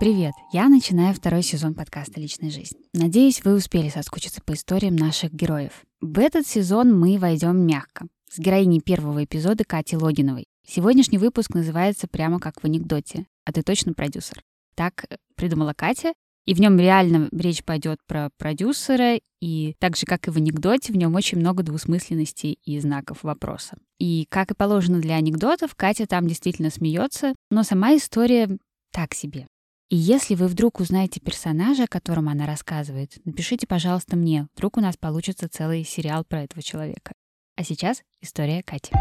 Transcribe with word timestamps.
Привет! 0.00 0.34
Я 0.52 0.68
начинаю 0.68 1.14
второй 1.14 1.42
сезон 1.42 1.72
подкаста 1.72 2.20
«Личная 2.20 2.50
жизнь». 2.50 2.76
Надеюсь, 2.92 3.44
вы 3.44 3.54
успели 3.54 3.88
соскучиться 3.88 4.42
по 4.42 4.52
историям 4.54 4.96
наших 4.96 5.32
героев. 5.32 5.84
В 6.00 6.18
этот 6.18 6.48
сезон 6.48 6.98
мы 6.98 7.16
войдем 7.16 7.64
мягко, 7.64 8.08
с 8.28 8.38
героиней 8.38 8.80
первого 8.80 9.24
эпизода 9.24 9.62
Кати 9.64 9.96
Логиновой. 9.96 10.46
Сегодняшний 10.66 11.18
выпуск 11.18 11.54
называется 11.54 12.08
прямо 12.08 12.40
как 12.40 12.60
в 12.60 12.64
анекдоте 12.64 13.26
«А 13.44 13.52
ты 13.52 13.62
точно 13.62 13.94
продюсер?». 13.94 14.42
Так 14.74 15.04
э, 15.08 15.16
придумала 15.36 15.74
Катя, 15.76 16.12
и 16.44 16.54
в 16.54 16.60
нем 16.60 16.76
реально 16.76 17.28
речь 17.30 17.62
пойдет 17.62 18.00
про 18.06 18.30
продюсера, 18.36 19.20
и 19.40 19.76
так 19.78 19.96
же, 19.96 20.06
как 20.06 20.26
и 20.26 20.30
в 20.32 20.36
анекдоте, 20.36 20.92
в 20.92 20.96
нем 20.96 21.14
очень 21.14 21.38
много 21.38 21.62
двусмысленностей 21.62 22.58
и 22.64 22.80
знаков 22.80 23.22
вопроса. 23.22 23.78
И, 24.00 24.26
как 24.28 24.50
и 24.50 24.54
положено 24.54 25.00
для 25.00 25.14
анекдотов, 25.14 25.76
Катя 25.76 26.06
там 26.06 26.26
действительно 26.26 26.70
смеется, 26.70 27.34
но 27.50 27.62
сама 27.62 27.96
история 27.96 28.58
так 28.90 29.14
себе. 29.14 29.46
И 29.90 29.96
если 29.96 30.34
вы 30.34 30.46
вдруг 30.46 30.80
узнаете 30.80 31.20
персонажа, 31.20 31.84
о 31.84 31.88
котором 31.88 32.30
она 32.30 32.46
рассказывает, 32.46 33.18
напишите, 33.26 33.66
пожалуйста, 33.66 34.16
мне. 34.16 34.48
Вдруг 34.56 34.78
у 34.78 34.80
нас 34.80 34.96
получится 34.96 35.46
целый 35.46 35.84
сериал 35.84 36.24
про 36.24 36.42
этого 36.42 36.62
человека. 36.62 37.12
А 37.56 37.64
сейчас 37.64 38.02
история 38.22 38.62
Кати. 38.62 38.94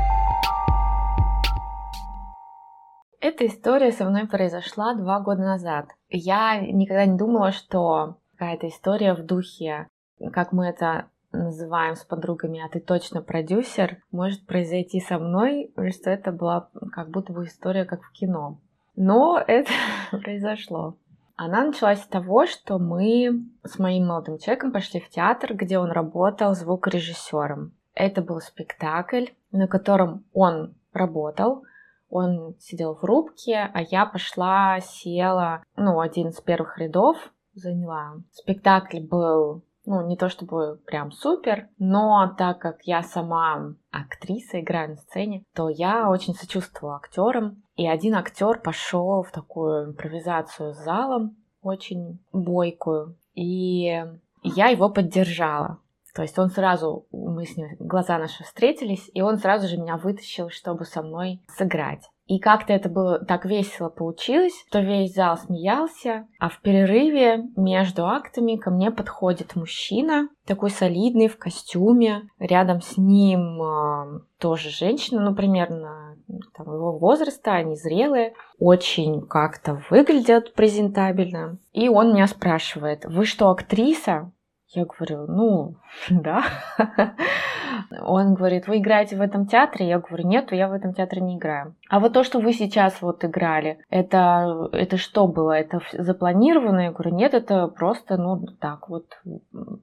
Эта 3.22 3.48
история 3.48 3.94
со 3.94 4.04
мной 4.04 4.28
произошла 4.28 4.94
два 4.96 5.22
года 5.22 5.44
назад. 5.44 5.88
Я 6.10 6.60
никогда 6.60 7.06
не 7.06 7.18
думала, 7.18 7.54
что 7.54 8.18
какая-то 8.34 8.68
история 8.68 9.14
в 9.14 9.26
духе, 9.26 9.88
как 10.34 10.52
мы 10.52 10.66
это 10.68 11.08
называем 11.32 11.96
с 11.96 12.04
подругами, 12.04 12.62
а 12.64 12.68
ты 12.68 12.82
точно 12.82 13.22
продюсер, 13.22 14.04
может 14.12 14.46
произойти 14.46 15.00
со 15.00 15.18
мной, 15.18 15.72
что 15.92 16.10
это 16.10 16.34
была 16.34 16.70
как 16.92 17.10
будто 17.10 17.32
бы 17.32 17.46
история 17.46 17.86
как 17.86 18.04
в 18.04 18.12
кино. 18.12 18.60
Но 18.96 19.44
это 19.46 19.72
произошло. 20.12 20.98
Она 21.36 21.66
началась 21.66 22.02
с 22.02 22.08
того, 22.08 22.46
что 22.46 22.78
мы 22.78 23.44
с 23.64 23.80
моим 23.80 24.08
молодым 24.08 24.38
человеком 24.38 24.72
пошли 24.72 25.00
в 25.00 25.10
театр, 25.10 25.56
где 25.56 25.80
он 25.80 25.92
работал 25.92 26.54
звукорежиссером. 26.54 27.74
Это 27.96 28.22
был 28.22 28.40
спектакль, 28.40 29.28
на 29.52 29.68
котором 29.68 30.26
он 30.34 30.76
работал. 30.94 31.64
Он 32.10 32.56
сидел 32.60 32.94
в 32.94 33.04
рубке, 33.04 33.70
а 33.74 33.82
я 33.82 34.06
пошла, 34.06 34.80
села, 34.80 35.64
ну, 35.76 36.00
один 36.00 36.30
из 36.30 36.40
первых 36.42 36.78
рядов 36.78 37.18
заняла. 37.56 38.18
Спектакль 38.32 39.00
был 39.00 39.64
ну, 39.86 40.06
не 40.08 40.16
то 40.16 40.30
чтобы 40.30 40.80
прям 40.86 41.12
супер, 41.12 41.68
но 41.78 42.34
так 42.38 42.60
как 42.60 42.84
я 42.84 43.04
сама 43.04 43.74
актриса, 43.92 44.62
играю 44.62 44.92
на 44.92 44.96
сцене, 44.98 45.44
то 45.54 45.70
я 45.70 46.10
очень 46.10 46.34
сочувствовала 46.34 46.98
актерам. 46.98 47.64
И 47.76 47.88
один 47.88 48.16
актер 48.16 48.60
пошел 48.60 49.24
в 49.24 49.32
такую 49.32 49.90
импровизацию 49.90 50.74
с 50.74 50.84
залом, 50.84 51.36
очень 51.62 52.20
бойкую, 52.32 53.18
и 53.34 54.06
я 54.44 54.68
его 54.68 54.90
поддержала. 54.90 55.80
То 56.14 56.22
есть 56.22 56.38
он 56.38 56.50
сразу, 56.50 57.08
мы 57.12 57.46
с 57.46 57.58
ним, 57.58 57.70
глаза 57.80 58.20
наши 58.20 58.44
встретились, 58.44 59.10
и 59.14 59.22
он 59.22 59.38
сразу 59.38 59.68
же 59.68 59.78
меня 59.78 59.98
вытащил, 59.98 60.50
чтобы 60.50 60.86
со 60.86 61.02
мной 61.02 61.42
сыграть. 61.58 62.08
И 62.26 62.40
как-то 62.40 62.72
это 62.72 62.90
было 62.90 63.20
так 63.20 63.46
весело 63.46 63.90
получилось, 63.90 64.54
что 64.70 64.80
весь 64.80 65.14
зал 65.14 65.38
смеялся, 65.38 66.28
а 66.40 66.50
в 66.50 66.62
перерыве 66.62 67.44
между 67.58 68.06
актами 68.06 68.56
ко 68.56 68.72
мне 68.72 68.92
подходит 68.92 69.56
мужчина, 69.56 70.30
такой 70.46 70.70
солидный, 70.70 71.28
в 71.28 71.38
костюме. 71.38 72.24
Рядом 72.40 72.82
с 72.82 72.98
ним 72.98 73.62
э, 73.62 74.20
тоже 74.40 74.70
женщина, 74.70 75.22
ну, 75.22 75.36
примерно 75.36 76.18
там, 76.56 76.74
его 76.74 76.98
возраста, 76.98 77.54
они 77.54 77.76
зрелые, 77.76 78.34
очень 78.58 79.22
как-то 79.28 79.82
выглядят 79.90 80.54
презентабельно. 80.54 81.60
И 81.74 81.90
он 81.90 82.14
меня 82.14 82.28
спрашивает, 82.28 83.06
вы 83.06 83.26
что, 83.26 83.50
актриса? 83.50 84.32
Я 84.70 84.86
говорю, 84.86 85.28
ну, 85.28 85.76
да. 86.10 86.46
Он 88.02 88.34
говорит, 88.34 88.68
вы 88.68 88.78
играете 88.78 89.16
в 89.16 89.22
этом 89.22 89.46
театре? 89.46 89.88
Я 89.88 90.00
говорю, 90.00 90.28
нет, 90.28 90.52
я 90.52 90.68
в 90.68 90.74
этом 90.74 90.94
театре 90.94 91.22
не 91.22 91.38
играю. 91.38 91.76
А 91.90 92.00
вот 92.00 92.14
то, 92.14 92.24
что 92.24 92.40
вы 92.40 92.54
сейчас 92.54 93.02
вот 93.02 93.24
играли, 93.24 93.80
это, 93.90 94.70
это 94.72 94.98
что 94.98 95.28
было? 95.28 95.52
Это 95.52 95.80
запланировано? 95.94 96.82
Я 96.82 96.92
говорю, 96.92 97.16
нет, 97.16 97.34
это 97.34 97.68
просто, 97.68 98.18
ну, 98.18 98.46
так 98.60 98.90
вот, 98.90 99.06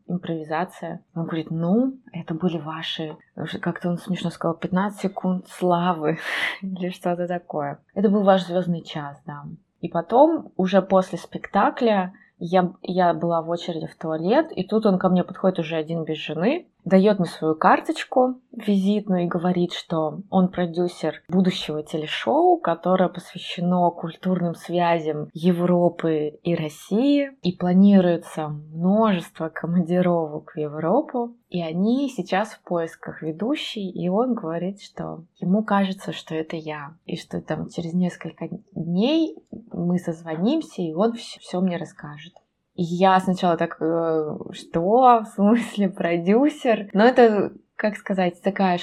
импровизация. 0.06 1.00
Он 1.14 1.24
говорит, 1.24 1.50
ну, 1.50 1.94
это 2.12 2.34
были 2.34 2.58
ваши, 2.58 3.16
как-то 3.60 3.88
он 3.88 3.98
смешно 3.98 4.30
сказал, 4.30 4.54
15 4.54 5.00
секунд 5.00 5.48
славы 5.48 6.18
или 6.62 6.90
что-то 6.90 7.26
такое. 7.26 7.78
Это 7.94 8.08
был 8.08 8.22
ваш 8.22 8.44
звездный 8.44 8.82
час, 8.82 9.20
да. 9.26 9.44
И 9.80 9.88
потом, 9.88 10.52
уже 10.56 10.82
после 10.82 11.18
спектакля, 11.18 12.12
я, 12.38 12.72
я 12.82 13.12
была 13.12 13.42
в 13.42 13.50
очереди 13.50 13.86
в 13.86 13.96
туалет, 13.96 14.50
и 14.50 14.64
тут 14.64 14.86
он 14.86 14.98
ко 14.98 15.08
мне 15.08 15.24
подходит 15.24 15.58
уже 15.58 15.76
один 15.76 16.04
без 16.04 16.16
жены, 16.16 16.66
дает 16.84 17.18
мне 17.18 17.28
свою 17.28 17.54
карточку 17.54 18.40
визитную 18.52 19.24
и 19.24 19.28
говорит, 19.28 19.72
что 19.72 20.20
он 20.30 20.48
продюсер 20.48 21.22
будущего 21.28 21.82
телешоу, 21.82 22.58
которое 22.58 23.08
посвящено 23.08 23.90
культурным 23.90 24.54
связям 24.54 25.28
Европы 25.32 26.38
и 26.42 26.54
России, 26.54 27.30
и 27.42 27.52
планируется 27.52 28.48
множество 28.48 29.48
командировок 29.48 30.52
в 30.54 30.58
Европу, 30.58 31.34
и 31.48 31.62
они 31.62 32.08
сейчас 32.08 32.50
в 32.50 32.62
поисках 32.62 33.22
ведущей, 33.22 33.90
и 33.90 34.08
он 34.08 34.34
говорит, 34.34 34.80
что 34.80 35.24
ему 35.40 35.64
кажется, 35.64 36.12
что 36.12 36.34
это 36.34 36.56
я, 36.56 36.94
и 37.06 37.16
что 37.16 37.40
там 37.40 37.68
через 37.68 37.92
несколько 37.92 38.48
дней 38.72 39.36
мы 39.72 39.98
созвонимся, 39.98 40.82
и 40.82 40.92
он 40.92 41.14
все, 41.14 41.40
все 41.40 41.60
мне 41.60 41.76
расскажет. 41.76 42.34
И 42.74 42.82
я 42.82 43.18
сначала 43.20 43.56
так, 43.56 43.76
э, 43.80 44.36
что, 44.52 45.20
в 45.20 45.26
смысле, 45.34 45.88
продюсер? 45.88 46.88
Но 46.92 47.04
это, 47.04 47.52
как 47.76 47.96
сказать, 47.96 48.40
такая 48.42 48.78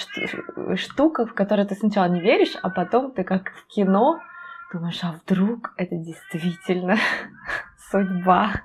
штука, 0.76 1.26
в 1.26 1.34
которую 1.34 1.68
ты 1.68 1.76
сначала 1.76 2.06
не 2.06 2.22
веришь, 2.22 2.56
а 2.62 2.70
потом 2.70 3.12
ты 3.12 3.24
как 3.24 3.52
в 3.52 3.68
кино 3.68 4.20
думаешь, 4.74 5.00
а 5.04 5.14
вдруг 5.14 5.74
это 5.78 5.96
действительно 5.96 6.98
судьба? 7.92 8.62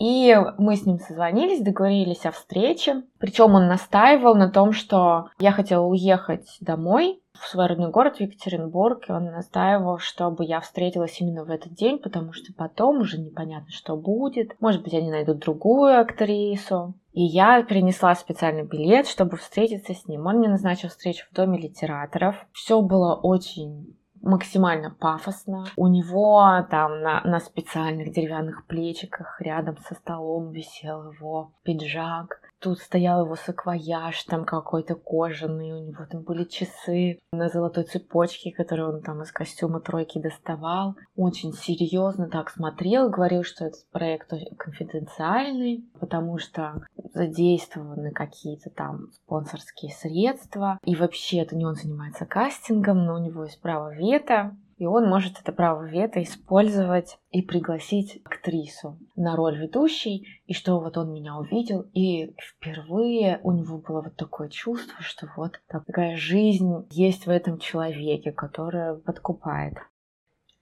И 0.00 0.36
мы 0.58 0.76
с 0.76 0.86
ним 0.86 0.98
созвонились, 0.98 1.62
договорились 1.62 2.24
о 2.24 2.30
встрече. 2.30 3.02
Причем 3.18 3.54
он 3.54 3.66
настаивал 3.66 4.34
на 4.34 4.50
том, 4.50 4.72
что 4.72 5.28
я 5.38 5.52
хотела 5.52 5.84
уехать 5.84 6.56
домой, 6.60 7.20
в 7.32 7.46
свой 7.46 7.66
родной 7.66 7.90
город 7.90 8.16
в 8.16 8.20
Екатеринбург, 8.20 9.08
и 9.08 9.12
он 9.12 9.26
настаивал, 9.26 9.98
чтобы 9.98 10.44
я 10.44 10.60
встретилась 10.60 11.20
именно 11.20 11.44
в 11.44 11.50
этот 11.50 11.74
день, 11.74 11.98
потому 11.98 12.32
что 12.32 12.52
потом 12.52 12.98
уже 13.00 13.18
непонятно, 13.18 13.70
что 13.70 13.96
будет. 13.96 14.56
Может 14.60 14.82
быть, 14.82 14.94
они 14.94 15.10
найдут 15.10 15.38
другую 15.38 16.00
актрису. 16.00 16.94
И 17.12 17.22
я 17.22 17.62
принесла 17.62 18.14
специальный 18.14 18.64
билет, 18.64 19.06
чтобы 19.06 19.36
встретиться 19.36 19.94
с 19.94 20.06
ним. 20.06 20.26
Он 20.26 20.38
мне 20.38 20.48
назначил 20.48 20.88
встречу 20.88 21.26
в 21.30 21.34
Доме 21.34 21.58
литераторов. 21.58 22.46
Все 22.52 22.80
было 22.80 23.14
очень 23.14 23.96
максимально 24.22 24.90
пафосно. 24.90 25.64
У 25.76 25.86
него 25.88 26.66
там 26.70 27.02
на, 27.02 27.22
на 27.22 27.40
специальных 27.40 28.12
деревянных 28.12 28.66
плечиках 28.66 29.40
рядом 29.40 29.76
со 29.78 29.94
столом 29.94 30.50
висел 30.52 31.12
его 31.12 31.52
пиджак. 31.62 32.40
Тут 32.60 32.80
стоял 32.80 33.24
его 33.24 33.36
саквояж, 33.36 34.24
там 34.24 34.44
какой-то 34.44 34.96
кожаный, 34.96 35.72
у 35.72 35.86
него 35.86 36.04
там 36.10 36.22
были 36.22 36.44
часы 36.44 37.20
на 37.32 37.48
золотой 37.48 37.84
цепочке, 37.84 38.52
которые 38.52 38.88
он 38.88 39.02
там 39.02 39.22
из 39.22 39.30
костюма 39.30 39.80
тройки 39.80 40.20
доставал. 40.20 40.96
Очень 41.14 41.52
серьезно 41.52 42.28
так 42.28 42.50
смотрел, 42.50 43.10
говорил, 43.10 43.44
что 43.44 43.66
этот 43.66 43.88
проект 43.92 44.32
конфиденциальный, 44.56 45.84
потому 46.00 46.38
что 46.38 46.82
задействованы 47.14 48.10
какие-то 48.10 48.70
там 48.70 49.12
спонсорские 49.12 49.92
средства. 49.92 50.78
И 50.84 50.96
вообще 50.96 51.38
это 51.38 51.54
не 51.54 51.64
он 51.64 51.76
занимается 51.76 52.26
кастингом, 52.26 53.04
но 53.04 53.14
у 53.14 53.18
него 53.18 53.44
есть 53.44 53.60
право 53.60 53.94
вето 53.94 54.56
и 54.78 54.86
он 54.86 55.08
может 55.08 55.40
это 55.40 55.52
право 55.52 55.84
вето 55.84 56.22
использовать 56.22 57.18
и 57.30 57.42
пригласить 57.42 58.20
актрису 58.24 58.98
на 59.16 59.36
роль 59.36 59.58
ведущей, 59.58 60.26
и 60.46 60.54
что 60.54 60.78
вот 60.80 60.96
он 60.96 61.12
меня 61.12 61.36
увидел, 61.36 61.82
и 61.92 62.34
впервые 62.40 63.40
у 63.42 63.52
него 63.52 63.78
было 63.78 64.02
вот 64.02 64.16
такое 64.16 64.48
чувство, 64.48 65.02
что 65.02 65.28
вот 65.36 65.60
такая 65.68 66.16
жизнь 66.16 66.86
есть 66.90 67.26
в 67.26 67.30
этом 67.30 67.58
человеке, 67.58 68.32
которая 68.32 68.94
подкупает. 68.94 69.74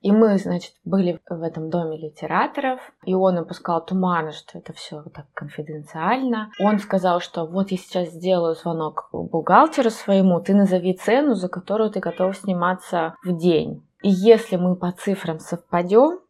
И 0.00 0.12
мы, 0.12 0.38
значит, 0.38 0.74
были 0.84 1.18
в 1.28 1.42
этом 1.42 1.68
доме 1.68 1.96
литераторов, 1.98 2.80
и 3.04 3.14
он 3.14 3.38
опускал 3.38 3.84
туманы, 3.84 4.32
что 4.32 4.58
это 4.58 4.72
все 4.72 5.02
так 5.02 5.26
конфиденциально. 5.34 6.50
Он 6.60 6.78
сказал, 6.78 7.20
что 7.20 7.46
вот 7.46 7.70
я 7.70 7.76
сейчас 7.76 8.10
сделаю 8.10 8.54
звонок 8.54 9.08
бухгалтеру 9.12 9.90
своему, 9.90 10.40
ты 10.40 10.54
назови 10.54 10.94
цену, 10.94 11.34
за 11.34 11.48
которую 11.48 11.90
ты 11.90 12.00
готов 12.00 12.36
сниматься 12.36 13.16
в 13.24 13.36
день. 13.36 13.86
И 14.02 14.10
если 14.10 14.56
мы 14.56 14.76
по 14.76 14.93
цифрам 14.93 15.38
совпадем, 15.38 16.20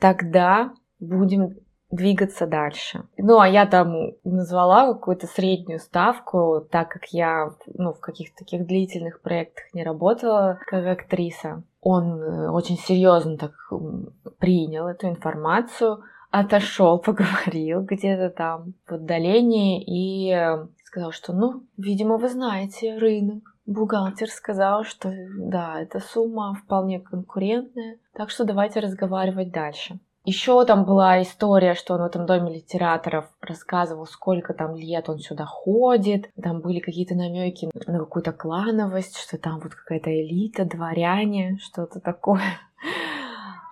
тогда 0.00 0.72
будем 1.00 1.56
двигаться 1.90 2.46
дальше. 2.46 3.04
Ну, 3.16 3.38
а 3.38 3.48
я 3.48 3.66
там 3.66 4.12
назвала 4.24 4.92
какую-то 4.92 5.26
среднюю 5.26 5.78
ставку, 5.78 6.66
так 6.70 6.88
как 6.88 7.06
я 7.12 7.50
ну, 7.74 7.92
в 7.92 8.00
каких-то 8.00 8.38
таких 8.38 8.66
длительных 8.66 9.20
проектах 9.22 9.64
не 9.72 9.84
работала 9.84 10.58
как 10.66 10.86
актриса. 10.86 11.62
Он 11.80 12.20
э, 12.20 12.50
очень 12.50 12.78
серьезно 12.78 13.36
так 13.36 13.52
принял 14.38 14.88
эту 14.88 15.08
информацию, 15.08 16.02
отошел, 16.30 16.98
поговорил 17.04 17.82
где-то 17.82 18.30
там 18.30 18.74
в 18.86 18.94
отдалении 18.94 19.82
и 19.82 20.32
э, 20.32 20.66
сказал, 20.84 21.12
что, 21.12 21.32
ну, 21.32 21.62
видимо, 21.76 22.16
вы 22.18 22.28
знаете 22.28 22.96
рынок. 22.98 23.53
Бухгалтер 23.66 24.28
сказал, 24.28 24.84
что 24.84 25.12
да, 25.38 25.80
эта 25.80 26.00
сумма 26.00 26.54
вполне 26.54 27.00
конкурентная, 27.00 27.98
так 28.12 28.30
что 28.30 28.44
давайте 28.44 28.80
разговаривать 28.80 29.52
дальше. 29.52 29.98
Еще 30.26 30.64
там 30.64 30.86
была 30.86 31.20
история, 31.20 31.74
что 31.74 31.94
он 31.94 32.00
в 32.00 32.06
этом 32.06 32.24
доме 32.24 32.54
литераторов 32.54 33.26
рассказывал, 33.42 34.06
сколько 34.06 34.54
там 34.54 34.74
лет 34.74 35.10
он 35.10 35.18
сюда 35.18 35.44
ходит. 35.44 36.30
Там 36.42 36.62
были 36.62 36.80
какие-то 36.80 37.14
намеки 37.14 37.68
на 37.86 37.98
какую-то 37.98 38.32
клановость, 38.32 39.18
что 39.18 39.36
там 39.36 39.60
вот 39.60 39.74
какая-то 39.74 40.10
элита, 40.10 40.64
дворяне, 40.64 41.58
что-то 41.60 42.00
такое. 42.00 42.58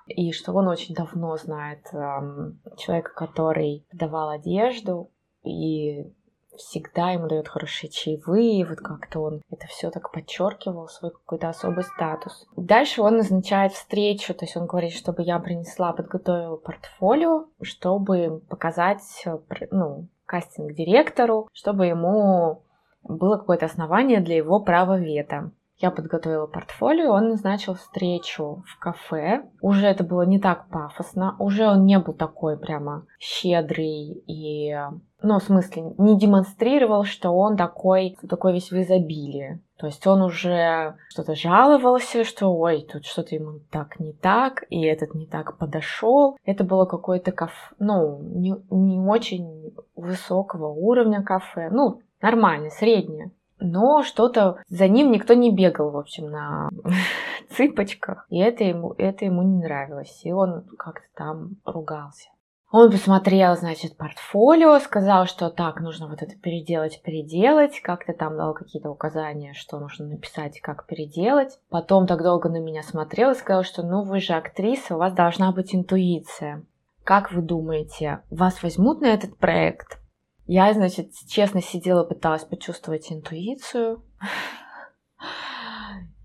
И 0.07 0.33
что 0.33 0.53
он 0.53 0.69
очень 0.69 0.95
давно 0.95 1.37
знает 1.39 1.87
эм, 1.93 2.61
человека, 2.77 3.13
который 3.15 3.87
давал 3.93 4.29
одежду, 4.29 5.11
и 5.43 6.13
всегда 6.57 7.11
ему 7.11 7.29
дает 7.29 7.49
хорошие 7.49 7.91
чаевые, 7.91 8.65
вот 8.67 8.79
как-то 8.79 9.21
он 9.21 9.43
это 9.51 9.67
все 9.67 9.91
так 9.91 10.11
подчеркивал, 10.13 10.89
свой 10.89 11.11
какой-то 11.11 11.49
особый 11.49 11.85
статус. 11.85 12.47
Дальше 12.57 13.03
он 13.03 13.19
назначает 13.19 13.73
встречу, 13.73 14.35
то 14.35 14.45
есть 14.45 14.57
он 14.57 14.67
говорит, 14.67 14.93
чтобы 14.93 15.23
я 15.23 15.39
принесла, 15.39 15.93
подготовила 15.93 16.57
портфолио, 16.57 17.47
чтобы 17.63 18.43
показать, 18.49 19.27
ну, 19.71 20.09
кастинг-директору, 20.27 21.49
чтобы 21.53 21.87
ему 21.87 22.63
было 23.03 23.37
какое-то 23.37 23.67
основание 23.67 24.21
для 24.21 24.37
его 24.37 24.61
права 24.61 24.99
вето. 24.99 25.51
Я 25.83 25.91
подготовила 25.91 26.47
портфолио, 26.47 27.11
он 27.11 27.31
назначил 27.31 27.75
встречу 27.75 28.63
в 28.69 28.79
кафе. 28.79 29.51
Уже 29.61 29.89
это 29.89 30.05
было 30.05 30.23
не 30.23 30.39
так 30.39 30.69
пафосно, 30.69 31.35
уже 31.41 31.67
он 31.67 31.85
не 31.85 31.99
был 31.99 32.15
такой 32.15 32.57
прямо 32.57 33.05
щедрый 33.19 34.23
и 34.29 34.77
ну, 35.25 35.39
в 35.39 35.43
смысле, 35.43 35.95
не 35.99 36.19
демонстрировал, 36.19 37.05
что 37.05 37.31
он 37.31 37.57
такой, 37.57 38.17
такой 38.29 38.53
весь 38.53 38.71
в 38.71 38.81
изобилии. 38.81 39.61
То 39.77 39.87
есть 39.87 40.07
он 40.07 40.23
уже 40.23 40.97
что-то 41.09 41.35
жаловался, 41.35 42.25
что 42.25 42.49
ой, 42.49 42.87
тут 42.93 43.05
что-то 43.05 43.35
ему 43.35 43.61
так 43.71 43.99
не 43.99 44.13
так, 44.13 44.65
и 44.71 44.83
этот 44.83 45.15
не 45.15 45.27
так 45.27 45.59
подошел. 45.59 46.37
Это 46.45 46.63
было 46.65 46.87
какое-то 46.87 47.33
кафе, 47.33 47.75
ну, 47.81 48.21
не, 48.21 48.55
не 48.71 48.99
очень 49.01 49.75
высокого 49.97 50.69
уровня 50.69 51.23
кафе, 51.23 51.71
ну, 51.71 52.01
нормально, 52.21 52.71
среднее. 52.71 53.33
Но 53.63 54.03
что-то 54.03 54.59
за 54.69 54.89
ним 54.89 55.13
никто 55.13 55.35
не 55.35 55.55
бегал, 55.55 55.91
в 55.91 55.97
общем, 55.97 56.31
на 56.31 56.69
цыпочках. 57.51 58.27
И 58.29 58.39
это 58.39 58.65
ему, 58.65 58.95
это 58.99 59.25
ему 59.25 59.43
не 59.43 59.63
нравилось. 59.63 60.21
И 60.25 60.33
он 60.33 60.65
как-то 60.77 61.07
там 61.15 61.57
ругался. 61.65 62.29
Он 62.73 62.91
посмотрел, 62.91 63.55
значит, 63.55 63.99
портфолио, 63.99 64.79
сказал, 64.79 65.27
что 65.27 65.51
так, 65.51 65.81
нужно 65.81 66.09
вот 66.09 66.23
это 66.23 66.35
переделать, 66.37 67.03
переделать. 67.03 67.81
Как-то 67.81 68.15
там 68.15 68.37
дал 68.39 68.55
какие-то 68.55 68.91
указания, 68.91 69.53
что 69.53 69.79
нужно 69.79 70.07
написать, 70.07 70.59
как 70.61 70.87
переделать. 70.87 71.61
Потом 71.69 72.07
так 72.07 72.23
долго 72.23 72.49
на 72.49 72.61
меня 72.61 72.83
смотрел 72.83 73.33
и 73.33 73.35
сказал, 73.35 73.63
что 73.63 73.83
ну 73.83 74.03
вы 74.03 74.21
же 74.21 74.33
актриса, 74.33 74.97
у 74.97 74.99
вас 74.99 75.13
должна 75.13 75.53
быть 75.53 75.75
интуиция. 75.75 76.65
Как 77.05 77.31
вы 77.31 77.43
думаете, 77.43 78.23
вас 78.31 78.63
возьмут 78.63 79.03
на 79.03 79.07
этот 79.07 79.37
проект? 79.37 80.02
Я, 80.47 80.73
значит, 80.75 81.13
честно 81.29 81.63
сидела, 81.63 82.05
пыталась 82.05 82.45
почувствовать 82.45 83.13
интуицию. 83.13 84.05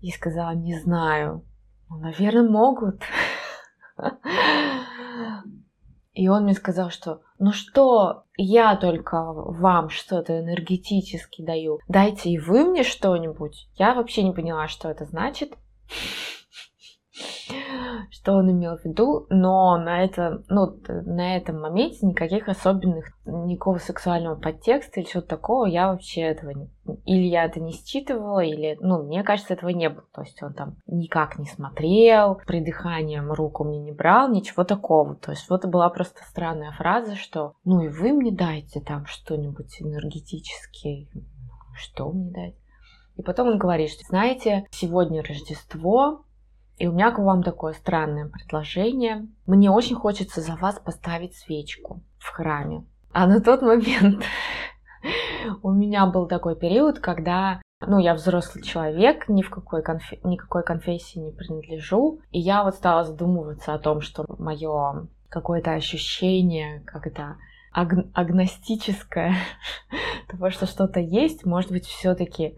И 0.00 0.10
сказала, 0.10 0.54
не 0.54 0.78
знаю. 0.78 1.44
Ну, 1.88 1.98
наверное, 1.98 2.48
могут. 2.48 3.02
И 6.12 6.28
он 6.28 6.44
мне 6.44 6.54
сказал, 6.54 6.90
что 6.90 7.22
ну 7.38 7.52
что, 7.52 8.24
я 8.36 8.74
только 8.76 9.32
вам 9.32 9.90
что-то 9.90 10.40
энергетически 10.40 11.42
даю. 11.42 11.78
Дайте 11.86 12.30
и 12.30 12.38
вы 12.38 12.64
мне 12.64 12.82
что-нибудь. 12.82 13.68
Я 13.74 13.94
вообще 13.94 14.24
не 14.24 14.32
поняла, 14.32 14.66
что 14.66 14.88
это 14.88 15.04
значит 15.04 15.52
что 18.10 18.34
он 18.34 18.50
имел 18.50 18.76
в 18.76 18.84
виду, 18.84 19.26
но 19.30 19.76
на, 19.76 20.02
это, 20.02 20.42
ну, 20.48 20.78
на 20.86 21.36
этом 21.36 21.60
моменте 21.60 22.06
никаких 22.06 22.48
особенных, 22.48 23.12
никакого 23.24 23.78
сексуального 23.78 24.36
подтекста 24.36 25.00
или 25.00 25.06
чего-то 25.06 25.28
такого 25.28 25.66
я 25.66 25.88
вообще 25.88 26.22
этого 26.22 26.50
не... 26.50 26.70
Или 27.04 27.26
я 27.26 27.44
это 27.44 27.60
не 27.60 27.72
считывала, 27.72 28.40
или, 28.40 28.78
ну, 28.80 29.02
мне 29.02 29.22
кажется, 29.22 29.54
этого 29.54 29.70
не 29.70 29.90
было. 29.90 30.04
То 30.12 30.22
есть 30.22 30.42
он 30.42 30.54
там 30.54 30.76
никак 30.86 31.38
не 31.38 31.46
смотрел, 31.46 32.40
придыханием 32.46 33.30
руку 33.32 33.64
мне 33.64 33.80
не 33.80 33.92
брал, 33.92 34.30
ничего 34.30 34.64
такого. 34.64 35.14
То 35.16 35.32
есть 35.32 35.48
вот 35.50 35.60
это 35.60 35.68
была 35.68 35.90
просто 35.90 36.22
странная 36.24 36.72
фраза, 36.72 37.14
что, 37.14 37.54
ну, 37.64 37.82
и 37.82 37.88
вы 37.88 38.12
мне 38.12 38.32
дайте 38.32 38.80
там 38.80 39.06
что-нибудь 39.06 39.80
энергетическое. 39.80 41.06
Что 41.76 42.10
мне 42.10 42.30
дать? 42.30 42.54
И 43.18 43.22
потом 43.22 43.48
он 43.48 43.58
говорит, 43.58 43.90
что, 43.90 44.04
знаете, 44.08 44.66
сегодня 44.70 45.22
Рождество, 45.22 46.24
и 46.78 46.86
у 46.86 46.92
меня 46.92 47.10
к 47.10 47.18
вам 47.18 47.42
такое 47.42 47.72
странное 47.72 48.28
предложение. 48.28 49.26
Мне 49.46 49.70
очень 49.70 49.96
хочется 49.96 50.40
за 50.40 50.54
вас 50.54 50.78
поставить 50.78 51.34
свечку 51.34 52.02
в 52.18 52.30
храме. 52.30 52.84
А 53.12 53.26
на 53.26 53.40
тот 53.40 53.62
момент 53.62 54.22
у 55.62 55.72
меня 55.72 56.06
был 56.06 56.26
такой 56.26 56.56
период, 56.56 57.00
когда 57.00 57.60
ну, 57.80 57.98
я 57.98 58.14
взрослый 58.14 58.64
человек, 58.64 59.28
ни 59.28 59.42
в 59.42 59.50
какой, 59.50 59.82
конфе- 59.82 60.20
никакой 60.24 60.62
конфессии 60.62 61.18
не 61.18 61.32
принадлежу. 61.32 62.20
И 62.30 62.40
я 62.40 62.64
вот 62.64 62.74
стала 62.74 63.04
задумываться 63.04 63.74
о 63.74 63.78
том, 63.78 64.00
что 64.00 64.24
мое 64.38 65.08
какое-то 65.28 65.72
ощущение, 65.72 66.80
как 66.86 67.06
это 67.06 67.36
аг- 67.72 68.06
агностическое, 68.14 69.34
того, 70.28 70.50
что 70.50 70.66
что-то 70.66 71.00
есть, 71.00 71.44
может 71.44 71.70
быть, 71.70 71.86
все-таки 71.86 72.56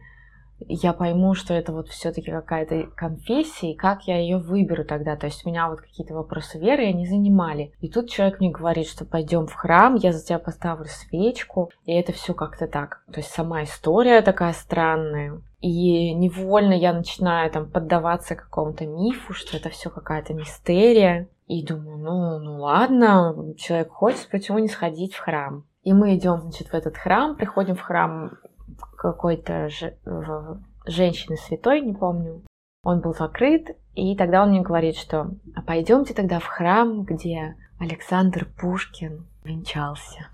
я 0.68 0.92
пойму, 0.92 1.34
что 1.34 1.54
это 1.54 1.72
вот 1.72 1.88
все-таки 1.88 2.30
какая-то 2.30 2.88
конфессия, 2.96 3.72
и 3.72 3.76
как 3.76 4.04
я 4.04 4.18
ее 4.18 4.38
выберу 4.38 4.84
тогда. 4.84 5.16
То 5.16 5.26
есть 5.26 5.44
меня 5.44 5.68
вот 5.68 5.80
какие-то 5.80 6.14
вопросы 6.14 6.58
веры 6.58 6.86
они 6.86 7.06
занимали. 7.06 7.72
И 7.80 7.88
тут 7.88 8.10
человек 8.10 8.40
мне 8.40 8.50
говорит, 8.50 8.86
что 8.86 9.04
пойдем 9.04 9.46
в 9.46 9.54
храм, 9.54 9.94
я 9.94 10.12
за 10.12 10.24
тебя 10.24 10.38
поставлю 10.38 10.86
свечку, 10.86 11.70
и 11.84 11.92
это 11.92 12.12
все 12.12 12.34
как-то 12.34 12.66
так. 12.66 13.02
То 13.12 13.20
есть 13.20 13.30
сама 13.30 13.64
история 13.64 14.22
такая 14.22 14.52
странная. 14.52 15.40
И 15.60 16.14
невольно 16.14 16.72
я 16.72 16.92
начинаю 16.92 17.50
там 17.50 17.70
поддаваться 17.70 18.34
какому-то 18.34 18.86
мифу, 18.86 19.34
что 19.34 19.56
это 19.56 19.68
все 19.68 19.90
какая-то 19.90 20.32
мистерия. 20.32 21.28
И 21.46 21.66
думаю, 21.66 21.98
ну, 21.98 22.38
ну 22.38 22.60
ладно, 22.60 23.54
человек 23.58 23.90
хочет, 23.90 24.28
почему 24.30 24.58
не 24.58 24.68
сходить 24.68 25.14
в 25.14 25.20
храм? 25.20 25.64
И 25.82 25.92
мы 25.92 26.14
идем, 26.14 26.40
значит, 26.40 26.68
в 26.68 26.74
этот 26.74 26.96
храм, 26.96 27.36
приходим 27.36 27.74
в 27.74 27.80
храм 27.80 28.32
какой-то 29.00 29.70
женщины 30.86 31.36
святой, 31.36 31.80
не 31.80 31.94
помню. 31.94 32.42
Он 32.82 33.00
был 33.00 33.14
закрыт, 33.14 33.76
и 33.94 34.14
тогда 34.14 34.42
он 34.42 34.50
мне 34.50 34.60
говорит, 34.60 34.96
что 34.96 35.30
а 35.54 35.62
пойдемте 35.62 36.14
тогда 36.14 36.38
в 36.38 36.44
храм, 36.44 37.02
где 37.02 37.56
Александр 37.78 38.46
Пушкин 38.60 39.26
венчался 39.42 40.28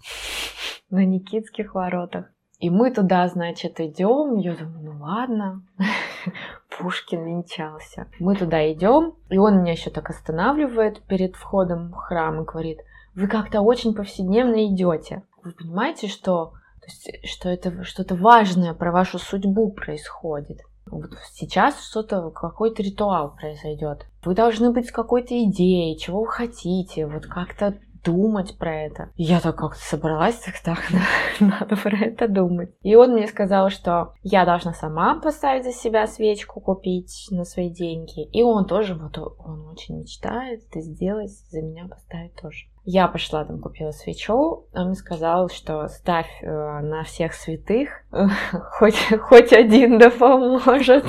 на 0.91 1.05
Никитских 1.05 1.75
воротах. 1.75 2.27
И 2.59 2.71
мы 2.71 2.91
туда, 2.91 3.29
значит, 3.29 3.81
идем. 3.81 4.37
Я 4.37 4.57
думаю, 4.57 4.93
ну 4.93 5.05
ладно, 5.05 5.63
Пушкин 6.79 7.25
венчался. 7.25 8.09
Мы 8.19 8.35
туда 8.35 8.73
идем, 8.73 9.15
и 9.29 9.39
он 9.39 9.61
меня 9.61 9.73
еще 9.73 9.91
так 9.91 10.11
останавливает 10.11 11.03
перед 11.03 11.37
входом 11.37 11.91
в 11.93 11.97
храм 11.97 12.43
и 12.43 12.45
говорит, 12.45 12.81
вы 13.15 13.29
как-то 13.29 13.61
очень 13.61 13.95
повседневно 13.95 14.67
идете. 14.67 15.23
Вы 15.45 15.53
понимаете, 15.53 16.09
что 16.09 16.23
то 16.23 16.53
есть, 16.87 17.27
что 17.27 17.49
это 17.49 17.85
что-то 17.85 18.15
важное 18.15 18.75
про 18.75 18.93
вашу 18.93 19.19
судьбу 19.19 19.71
происходит. 19.71 20.61
Вот 20.89 21.11
сейчас 21.33 21.85
что-то, 21.85 22.31
какой-то 22.31 22.83
ритуал 22.83 23.35
произойдет. 23.35 24.07
Вы 24.25 24.35
должны 24.35 24.73
быть 24.73 24.87
с 24.87 24.93
какой-то 24.93 25.35
идеей, 25.45 25.99
чего 25.99 26.21
вы 26.21 26.29
хотите, 26.29 27.07
вот 27.07 27.27
как-то 27.27 27.77
думать 28.07 28.57
про 28.57 28.85
это. 28.85 29.11
Я 29.17 29.41
так 29.41 29.57
как-то 29.57 29.81
собралась, 29.81 30.37
так, 30.37 30.61
так, 30.61 30.79
надо 31.41 31.77
про 31.77 31.97
это 31.99 32.29
думать. 32.29 32.71
И 32.83 32.95
он 32.95 33.15
мне 33.15 33.27
сказал, 33.27 33.69
что 33.69 34.15
я 34.23 34.45
должна 34.45 34.73
сама 34.73 35.21
поставить 35.21 35.65
за 35.65 35.73
себя 35.73 36.07
свечку, 36.07 36.61
купить 36.61 37.27
на 37.31 37.45
свои 37.45 37.69
деньги. 37.69 38.25
И 38.31 38.43
он 38.43 38.67
тоже, 38.67 38.95
вот 38.95 39.19
он 39.19 39.67
очень 39.67 39.99
мечтает 39.99 40.63
это 40.69 40.81
сделать, 40.81 41.31
за 41.51 41.63
меня 41.63 41.89
поставить 41.89 42.35
тоже. 42.37 42.67
Я 42.89 43.09
пошла 43.09 43.45
там, 43.45 43.61
купила 43.61 43.91
свечу, 43.91 44.69
он 44.73 44.87
мне 44.87 44.95
сказал, 44.95 45.49
что 45.49 45.89
ставь 45.89 46.31
э, 46.41 46.47
на 46.47 47.03
всех 47.03 47.35
святых, 47.35 47.91
хоть, 48.79 48.95
хоть 49.23 49.53
один 49.53 49.99
да 49.99 50.09
поможет. 50.09 51.05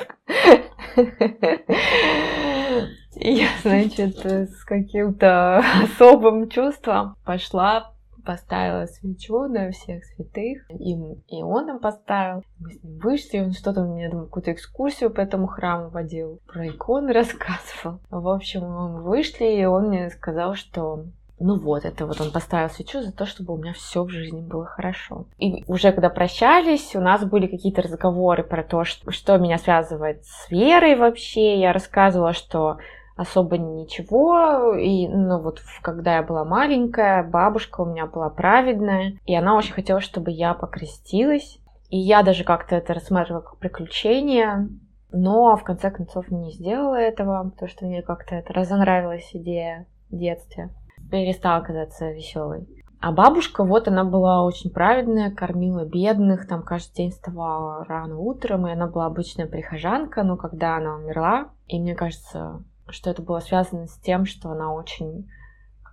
Я, 3.16 3.48
значит, 3.64 4.26
с 4.26 4.64
каким-то 4.64 5.62
особым 5.84 6.50
чувством 6.50 7.16
пошла 7.26 7.92
поставила 8.26 8.86
свечу 8.86 9.48
на 9.48 9.72
всех 9.72 10.04
святых, 10.06 10.70
и, 10.70 10.94
и 11.28 11.44
он 11.44 11.70
им 11.70 11.80
поставил. 11.80 12.44
Мы 12.60 12.72
с 12.72 12.84
ним 12.84 13.00
вышли, 13.00 13.40
он 13.40 13.54
что-то 13.54 13.84
мне, 13.84 14.10
думаю, 14.10 14.28
какую-то 14.28 14.54
экскурсию 14.54 15.10
по 15.10 15.22
этому 15.22 15.48
храму 15.48 15.90
водил, 15.90 16.40
про 16.48 16.68
иконы 16.68 17.14
рассказывал. 17.14 18.00
В 18.10 18.28
общем, 18.30 18.62
мы 18.62 19.02
вышли, 19.02 19.46
и 19.46 19.66
он 19.66 19.90
мне 19.90 20.10
сказал, 20.10 20.56
что 20.56 21.06
ну 21.42 21.58
вот, 21.58 21.86
это 21.86 22.06
вот 22.06 22.20
он 22.20 22.32
поставил 22.32 22.70
свечу 22.70 23.02
за 23.02 23.14
то, 23.14 23.26
чтобы 23.26 23.54
у 23.54 23.58
меня 23.58 23.74
все 23.74 24.04
в 24.04 24.10
жизни 24.10 24.42
было 24.42 24.66
хорошо. 24.66 25.26
И 25.38 25.64
уже 25.68 25.94
когда 25.94 26.10
прощались, 26.10 26.96
у 26.96 27.00
нас 27.00 27.24
были 27.24 27.48
какие-то 27.48 27.82
разговоры 27.82 28.44
про 28.44 28.62
то, 28.62 28.84
что, 28.84 29.12
что 29.12 29.38
меня 29.38 29.58
связывает 29.58 30.26
с 30.26 30.52
верой 30.52 30.96
вообще. 30.96 31.58
Я 31.60 31.72
рассказывала, 31.72 32.34
что 32.34 32.80
особо 33.20 33.58
ничего. 33.58 34.76
И, 34.76 35.08
ну, 35.10 35.42
вот 35.42 35.62
когда 35.82 36.16
я 36.16 36.24
была 36.24 36.46
маленькая, 36.46 37.22
бабушка 37.24 37.82
у 37.82 37.86
меня 37.86 38.06
была 38.06 38.30
праведная, 38.30 39.20
и 39.26 39.36
она 39.36 39.58
очень 39.58 39.74
хотела, 39.74 40.00
чтобы 40.00 40.32
я 40.32 40.54
покрестилась. 40.54 41.60
И 41.90 41.98
я 41.98 42.24
даже 42.24 42.46
как-то 42.46 42.76
это 42.76 42.94
рассматривала 42.94 43.42
как 43.42 43.58
приключение, 43.58 44.70
но 45.12 45.58
в 45.58 45.64
конце 45.64 45.92
концов 45.92 46.32
не 46.32 46.52
сделала 46.52 46.96
этого, 46.96 47.50
потому 47.50 47.68
что 47.68 47.86
мне 47.86 48.02
как-то 48.02 48.36
это 48.36 48.54
разонравилась 48.54 49.30
идея 49.34 49.86
в 50.10 50.16
детстве. 50.16 50.70
Перестала 51.12 51.62
казаться 51.62 52.12
веселой. 52.12 52.68
А 53.02 53.12
бабушка, 53.12 53.66
вот 53.66 53.88
она 53.88 54.04
была 54.04 54.46
очень 54.46 54.70
праведная, 54.70 55.32
кормила 55.32 55.84
бедных, 55.84 56.48
там 56.48 56.64
каждый 56.64 56.96
день 56.96 57.12
вставала 57.12 57.84
рано 57.86 58.18
утром, 58.18 58.68
и 58.68 58.72
она 58.72 58.88
была 58.88 59.08
обычная 59.08 59.48
прихожанка, 59.48 60.24
но 60.24 60.38
когда 60.38 60.78
она 60.78 60.96
умерла, 60.96 61.50
и 61.68 61.80
мне 61.80 61.96
кажется, 61.96 62.64
что 62.91 63.10
это 63.10 63.22
было 63.22 63.39
связано 63.39 63.88
с 63.88 63.98
тем, 63.98 64.25
что 64.25 64.50
она 64.50 64.74
очень 64.74 65.27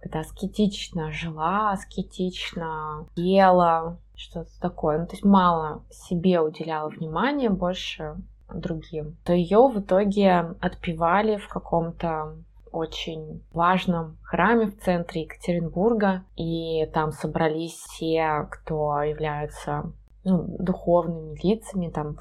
когда 0.07 0.21
аскетично 0.21 1.11
жила, 1.11 1.73
аскетично 1.73 3.07
ела, 3.17 3.99
что-то 4.15 4.51
такое. 4.61 4.99
Ну, 4.99 5.07
то 5.07 5.13
есть 5.15 5.25
мало 5.25 5.83
себе 5.91 6.41
уделяла 6.41 6.89
внимания, 6.89 7.51
больше 7.51 8.17
другим. 8.53 9.17
То 9.25 9.33
ее 9.33 9.67
в 9.67 9.81
итоге 9.81 10.55
отпевали 10.61 11.37
в 11.39 11.49
каком-то 11.49 12.37
очень 12.71 13.43
важном 13.53 14.17
храме 14.23 14.67
в 14.67 14.79
центре 14.79 15.23
Екатеринбурга, 15.23 16.25
и 16.37 16.87
там 16.93 17.11
собрались 17.11 17.75
все, 17.75 18.47
кто 18.51 19.03
являются 19.03 19.93
ну, 20.27 20.57
духовными 20.59 21.39
лицами, 21.41 21.89
там, 21.89 22.19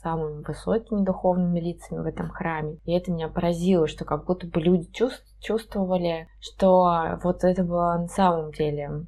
самыми 0.00 0.44
высокими 0.44 1.04
духовными 1.04 1.58
лицами 1.58 1.98
в 1.98 2.06
этом 2.06 2.30
храме. 2.30 2.78
И 2.84 2.92
это 2.92 3.10
меня 3.10 3.26
поразило, 3.26 3.88
что 3.88 4.04
как 4.04 4.26
будто 4.26 4.46
бы 4.46 4.60
люди 4.60 4.88
чувствовали, 5.40 6.28
что 6.40 7.18
вот 7.24 7.42
это 7.42 7.64
было 7.64 7.98
на 7.98 8.06
самом 8.06 8.52
деле 8.52 9.06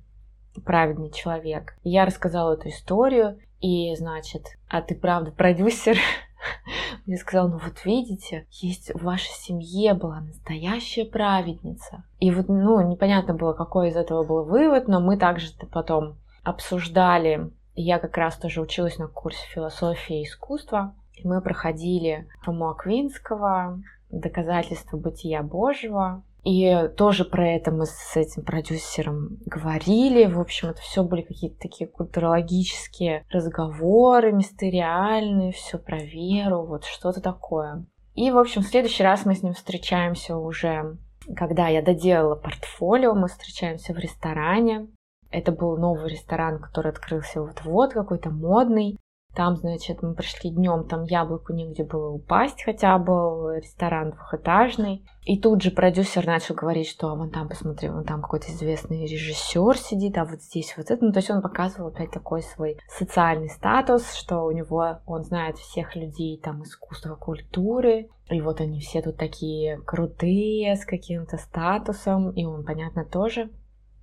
праведный 0.64 1.12
человек. 1.12 1.76
И 1.85 1.90
я 1.90 2.05
рассказала 2.05 2.55
эту 2.55 2.71
историю, 2.71 3.38
и, 3.61 3.95
значит, 3.95 4.59
а 4.69 4.83
ты 4.83 4.97
правда 4.97 5.31
продюсер? 5.31 5.97
Мне 7.07 7.16
сказал, 7.16 7.49
ну 7.49 7.59
вот 7.59 7.85
видите, 7.85 8.49
есть 8.50 8.93
в 8.95 9.05
вашей 9.05 9.31
семье 9.31 9.95
была 9.95 10.23
настоящая 10.23 11.05
праведница. 11.05 12.02
И 12.19 12.33
вот, 12.33 12.49
ну, 12.49 12.81
непонятно 12.81 13.35
было, 13.35 13.52
какой 13.52 13.90
из 13.90 13.97
этого 13.97 14.25
был 14.25 14.45
вывод, 14.45 14.88
но 14.88 14.99
мы 14.99 15.16
также 15.16 15.52
потом 15.71 16.16
обсуждали 16.43 17.52
я 17.76 17.99
как 17.99 18.16
раз 18.16 18.37
тоже 18.37 18.61
училась 18.61 18.99
на 18.99 19.06
курсе 19.06 19.47
философии 19.49 20.21
и 20.21 20.25
искусства. 20.25 20.95
И 21.14 21.26
мы 21.26 21.40
проходили 21.40 22.28
Фому 22.42 22.68
Аквинского, 22.71 23.80
доказательства 24.11 24.97
бытия 24.97 25.42
Божьего. 25.42 26.23
И 26.45 26.88
тоже 26.97 27.25
про 27.25 27.49
это 27.49 27.73
мы 27.73 27.87
с 27.87 28.16
этим 28.16 28.45
продюсером 28.45 29.38
говорили. 29.47 30.26
В 30.26 30.40
общем, 30.40 30.68
это 30.68 30.80
все 30.80 31.02
были 31.02 31.23
какие-то 31.23 31.59
такие 31.59 31.88
культурологические 31.88 33.25
разговоры, 33.30 34.33
мистериальные, 34.33 35.52
все 35.52 35.78
про 35.78 35.99
веру, 35.99 36.64
вот 36.64 36.85
что-то 36.85 37.21
такое. 37.21 37.85
И, 38.14 38.30
в 38.30 38.38
общем, 38.38 38.62
в 38.62 38.66
следующий 38.66 39.02
раз 39.02 39.26
мы 39.26 39.35
с 39.35 39.42
ним 39.42 39.54
встречаемся 39.54 40.37
уже, 40.37 40.97
когда 41.37 41.66
я 41.66 41.83
доделала 41.83 42.37
портфолио, 42.37 43.14
мы 43.14 43.26
встречаемся 43.26 43.92
в 43.92 43.99
ресторане. 43.99 44.87
Это 45.30 45.52
был 45.52 45.76
новый 45.76 46.11
ресторан, 46.11 46.59
который 46.59 46.92
открылся 46.92 47.42
вот-вот, 47.42 47.92
какой-то 47.92 48.30
модный. 48.30 48.99
Там, 49.37 49.56
значит, 49.56 50.00
мы 50.00 50.14
пришли 50.14 50.49
днем, 50.49 50.88
там 50.88 51.04
яблоку 51.04 51.52
негде 51.52 51.85
было 51.85 52.09
упасть, 52.09 52.62
хотя 52.64 52.97
был 52.97 53.50
ресторан 53.50 54.12
двухэтажный. 54.12 55.04
И 55.26 55.38
тут 55.38 55.61
же 55.61 55.71
продюсер 55.71 56.25
начал 56.25 56.54
говорить, 56.54 56.88
что 56.88 57.14
вон 57.14 57.30
там, 57.30 57.47
посмотри, 57.47 57.90
вон 57.90 58.04
там 58.04 58.23
какой-то 58.23 58.50
известный 58.50 59.04
режиссер 59.04 59.76
сидит, 59.76 60.16
а 60.16 60.25
вот 60.25 60.40
здесь 60.40 60.73
вот 60.78 60.90
это. 60.90 61.04
Ну, 61.04 61.12
то 61.12 61.18
есть 61.18 61.30
он 61.30 61.42
показывал 61.42 61.88
опять 61.88 62.12
такой 62.12 62.40
свой 62.40 62.78
социальный 62.88 63.50
статус, 63.50 64.14
что 64.14 64.40
у 64.40 64.52
него, 64.52 65.00
он 65.04 65.23
знает 65.23 65.59
всех 65.59 65.97
людей 65.97 66.40
там 66.42 66.62
искусства, 66.62 67.14
культуры. 67.14 68.09
И 68.30 68.40
вот 68.40 68.62
они 68.62 68.80
все 68.80 69.02
тут 69.02 69.18
такие 69.18 69.83
крутые, 69.83 70.76
с 70.76 70.87
каким-то 70.87 71.37
статусом. 71.37 72.30
И 72.30 72.47
он, 72.47 72.64
понятно, 72.64 73.04
тоже 73.04 73.50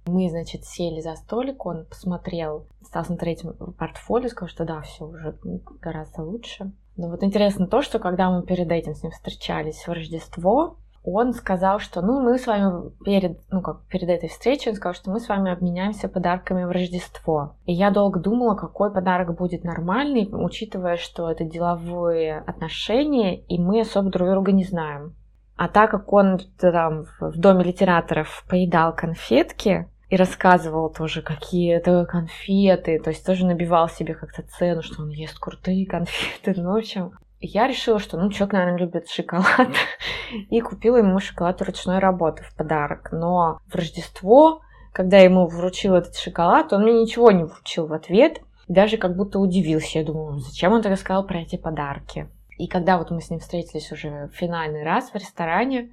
мы, 0.05 0.29
значит, 0.29 0.65
сели 0.65 1.01
за 1.01 1.15
столик, 1.15 1.65
он 1.65 1.86
посмотрел, 1.86 2.67
стал 2.83 3.05
смотреть 3.05 3.43
портфолио, 3.77 4.29
сказал, 4.29 4.50
что 4.50 4.65
да, 4.65 4.81
все 4.81 5.05
уже 5.05 5.36
гораздо 5.81 6.24
лучше. 6.24 6.72
Но 6.95 7.10
вот 7.10 7.24
интересно 7.24 7.67
то, 7.67 7.81
что 7.81 8.00
когда 8.00 8.29
мы 8.29 8.43
перед 8.43 8.72
этим 8.72 8.93
с 8.93 9.03
ним 9.03 9.12
встречались 9.12 9.88
в 9.88 9.91
Рождество, 9.91 10.77
он 11.03 11.33
сказал, 11.33 11.79
что 11.79 12.01
ну 12.01 12.22
мы 12.22 12.38
с 12.38 12.48
вами 12.48 12.91
перед, 13.03 13.39
ну 13.51 13.62
как 13.62 13.81
перед 13.88 14.10
этой 14.10 14.29
встречей, 14.29 14.72
он 14.72 14.77
сказал, 14.77 14.93
что 14.93 15.12
мы 15.12 15.19
с 15.19 15.27
вами 15.27 15.51
обменяемся 15.51 16.07
подарками 16.07 16.63
в 16.63 16.72
Рождество. 16.72 17.55
И 17.65 17.74
я 17.74 17.91
долго 17.91 18.19
думала, 18.19 18.55
какой 18.55 18.91
подарок 18.91 19.38
будет 19.38 19.63
нормальный, 19.63 20.29
учитывая, 20.31 20.98
что 20.98 21.29
это 21.29 21.43
деловые 21.43 22.39
отношения, 22.39 23.38
и 23.38 23.60
мы 23.60 23.81
особо 23.81 24.12
друг 24.12 24.29
друга 24.29 24.51
не 24.53 24.63
знаем. 24.63 25.15
А 25.55 25.67
так 25.67 25.91
как 25.91 26.12
он 26.12 26.39
там 26.57 27.05
в 27.19 27.38
доме 27.38 27.63
литераторов 27.63 28.45
поедал 28.50 28.93
конфетки, 28.95 29.88
и 30.13 30.15
рассказывал 30.15 30.91
тоже, 30.91 31.24
какие 31.24 31.74
это 31.74 32.05
конфеты, 32.05 33.00
то 33.00 33.10
есть 33.10 33.25
тоже 33.25 33.48
набивал 33.48 33.89
себе 33.89 34.13
как-то 34.13 34.43
цену, 34.43 34.84
что 34.84 35.01
он 35.01 35.10
ест 35.10 35.39
крутые 35.39 35.88
конфеты, 35.88 36.53
ну, 36.55 36.74
в 36.74 36.75
общем. 36.75 37.13
Я 37.39 37.65
решила, 37.67 37.98
что, 37.98 38.20
ну, 38.20 38.29
человек, 38.29 38.53
наверное, 38.53 38.77
любит 38.77 39.10
шоколад, 39.10 39.70
и 40.51 40.62
купила 40.62 40.98
ему 40.98 41.20
шоколад 41.20 41.63
ручной 41.63 41.98
работы 41.98 42.43
в 42.43 42.55
подарок. 42.55 43.10
Но 43.12 43.58
в 43.65 43.74
Рождество, 43.74 44.62
когда 44.91 45.17
я 45.17 45.24
ему 45.24 45.48
вручила 45.48 45.96
этот 45.96 46.15
шоколад, 46.15 46.74
он 46.74 46.84
мне 46.84 47.01
ничего 47.01 47.32
не 47.32 47.46
вручил 47.46 47.88
в 47.88 47.93
ответ, 47.93 48.38
и 48.67 48.74
даже 48.74 48.98
как 48.98 49.15
будто 49.15 49.39
удивился. 49.39 49.98
Я 49.98 50.05
думаю, 50.05 50.38
зачем 50.38 50.74
он 50.74 50.84
так 50.84 50.96
сказал 51.00 51.25
про 51.25 51.39
эти 51.39 51.55
подарки? 51.55 52.29
И 52.60 52.67
когда 52.67 53.00
вот 53.00 53.10
мы 53.10 53.20
с 53.20 53.32
ним 53.32 53.39
встретились 53.39 53.91
уже 53.91 54.29
в 54.32 54.36
финальный 54.38 54.84
раз 54.84 55.10
в 55.10 55.15
ресторане, 55.15 55.89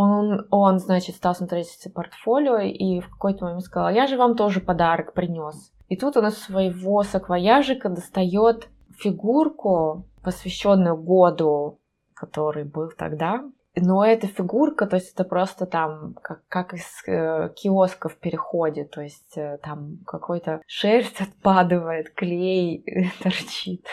он, 0.00 0.46
он, 0.50 0.78
значит, 0.78 1.16
стал 1.16 1.34
смотреть 1.34 1.86
портфолио 1.94 2.58
и 2.58 3.00
в 3.00 3.10
какой-то 3.10 3.44
момент 3.44 3.64
сказал, 3.64 3.90
я 3.90 4.06
же 4.06 4.16
вам 4.16 4.34
тоже 4.34 4.60
подарок 4.60 5.12
принес. 5.12 5.72
И 5.88 5.96
тут 5.96 6.16
он 6.16 6.28
из 6.28 6.38
своего 6.38 7.02
саквояжика 7.02 7.88
достает 7.88 8.68
фигурку, 8.98 10.06
посвященную 10.22 10.96
году, 10.96 11.80
который 12.14 12.64
был 12.64 12.90
тогда. 12.96 13.44
Но 13.76 14.04
эта 14.04 14.26
фигурка, 14.26 14.86
то 14.86 14.96
есть 14.96 15.12
это 15.14 15.24
просто 15.24 15.66
там, 15.66 16.14
как, 16.22 16.42
как 16.48 16.74
из 16.74 16.86
э, 17.06 17.50
киоска 17.54 18.08
в 18.08 18.16
переходе, 18.16 18.84
то 18.84 19.00
есть 19.00 19.36
э, 19.36 19.58
там 19.62 19.98
какой-то 20.06 20.60
шерсть 20.66 21.20
отпадывает, 21.20 22.12
клей 22.14 22.84
торчит. 23.22 23.86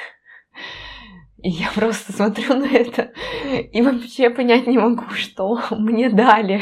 И 1.42 1.50
я 1.50 1.70
просто 1.74 2.14
смотрю 2.14 2.56
на 2.56 2.66
это 2.66 3.12
и 3.46 3.82
вообще 3.82 4.30
понять 4.30 4.66
не 4.68 4.78
могу, 4.78 5.10
что 5.12 5.60
мне 5.72 6.10
дали. 6.10 6.62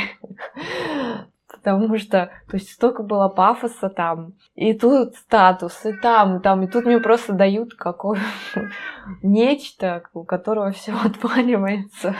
Потому 1.47 1.97
что, 1.97 2.29
то 2.47 2.57
есть, 2.57 2.69
столько 2.71 3.01
было 3.01 3.27
пафоса 3.27 3.89
там, 3.89 4.33
и 4.53 4.73
тут 4.73 5.15
статус, 5.15 5.83
и 5.85 5.93
там, 5.93 6.37
и 6.37 6.41
там, 6.41 6.61
и 6.63 6.67
тут 6.67 6.85
мне 6.85 6.99
просто 6.99 7.33
дают 7.33 7.73
какое 7.73 8.19
нечто, 9.23 10.03
у 10.13 10.25
которого 10.25 10.71
все 10.71 10.93
отваливается, 10.93 12.15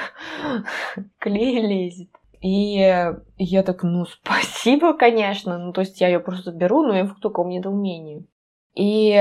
клей 1.20 1.62
лезет. 1.62 2.10
И 2.42 3.14
я 3.38 3.64
так, 3.64 3.84
ну, 3.84 4.06
спасибо, 4.06 4.94
конечно. 4.94 5.58
Ну, 5.58 5.74
то 5.74 5.82
есть 5.82 6.00
я 6.00 6.08
ее 6.08 6.20
просто 6.20 6.52
беру, 6.52 6.84
но 6.84 6.96
я 6.96 7.06
в 7.06 7.20
таком 7.20 7.50
недоумении. 7.50 8.26
И, 8.76 9.12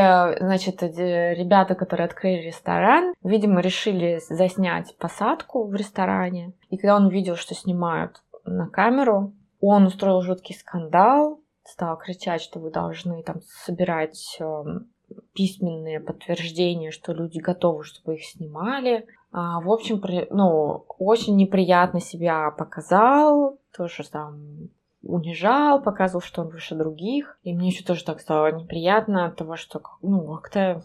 значит, 0.41 0.83
ребята, 0.83 1.77
которые 1.77 2.07
открыли 2.07 2.43
ресторан, 2.43 3.15
видимо, 3.23 3.61
решили 3.61 4.21
заснять 4.29 4.97
посадку 4.99 5.65
в 5.65 5.75
ресторане. 5.75 6.53
И 6.71 6.77
когда 6.77 6.97
он 6.97 7.09
видел, 7.09 7.37
что 7.37 7.55
снимают 7.55 8.23
на 8.45 8.69
камеру, 8.69 9.33
он 9.61 9.87
устроил 9.87 10.21
жуткий 10.23 10.57
скандал, 10.57 11.41
стал 11.65 11.97
кричать, 11.97 12.43
что 12.43 12.59
вы 12.59 12.71
должны 12.71 13.23
там 13.23 13.37
собирать 13.65 14.37
эм, 14.41 14.89
письменные 15.35 16.01
подтверждения, 16.01 16.91
что 16.91 17.13
люди 17.13 17.39
готовы, 17.39 17.85
чтобы 17.85 18.17
их 18.17 18.25
снимали. 18.25 19.07
А, 19.33 19.61
в 19.61 19.71
общем, 19.71 20.03
ну, 20.31 20.85
очень 20.99 21.37
неприятно 21.37 22.01
себя 22.01 22.51
показал, 22.51 23.59
тоже 23.77 24.09
там 24.11 24.69
унижал, 25.07 25.83
показывал, 25.83 26.23
что 26.23 26.43
он 26.43 26.49
выше 26.49 26.75
других. 26.75 27.39
И 27.43 27.53
мне 27.53 27.69
еще 27.69 27.85
тоже 27.85 28.05
так 28.05 28.21
стало 28.21 28.53
неприятно 28.53 29.27
от 29.27 29.37
того, 29.37 29.57
что, 29.57 29.81
ну, 30.03 30.27
как-то, 30.37 30.83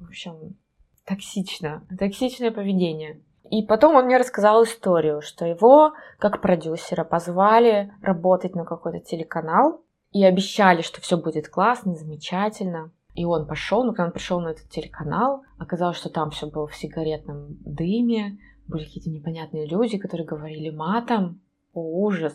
в 0.00 0.08
общем, 0.08 0.56
токсично. 1.04 1.86
Токсичное 1.98 2.50
поведение. 2.50 3.20
И 3.50 3.62
потом 3.62 3.96
он 3.96 4.06
мне 4.06 4.16
рассказал 4.16 4.64
историю, 4.64 5.20
что 5.20 5.44
его, 5.44 5.92
как 6.18 6.40
продюсера, 6.40 7.04
позвали 7.04 7.92
работать 8.00 8.54
на 8.54 8.64
какой-то 8.64 9.00
телеканал 9.00 9.82
и 10.10 10.24
обещали, 10.24 10.82
что 10.82 11.00
все 11.00 11.16
будет 11.16 11.48
классно, 11.48 11.94
замечательно. 11.94 12.92
И 13.14 13.26
он 13.26 13.46
пошел, 13.46 13.84
но 13.84 13.92
когда 13.92 14.06
он 14.06 14.12
пришел 14.12 14.40
на 14.40 14.52
этот 14.52 14.70
телеканал, 14.70 15.42
оказалось, 15.58 15.98
что 15.98 16.08
там 16.08 16.30
все 16.30 16.46
было 16.46 16.66
в 16.66 16.74
сигаретном 16.74 17.58
дыме, 17.60 18.38
были 18.66 18.84
какие-то 18.84 19.10
непонятные 19.10 19.66
люди, 19.66 19.98
которые 19.98 20.26
говорили 20.26 20.70
матом. 20.70 21.42
О, 21.74 21.80
ужас. 22.04 22.34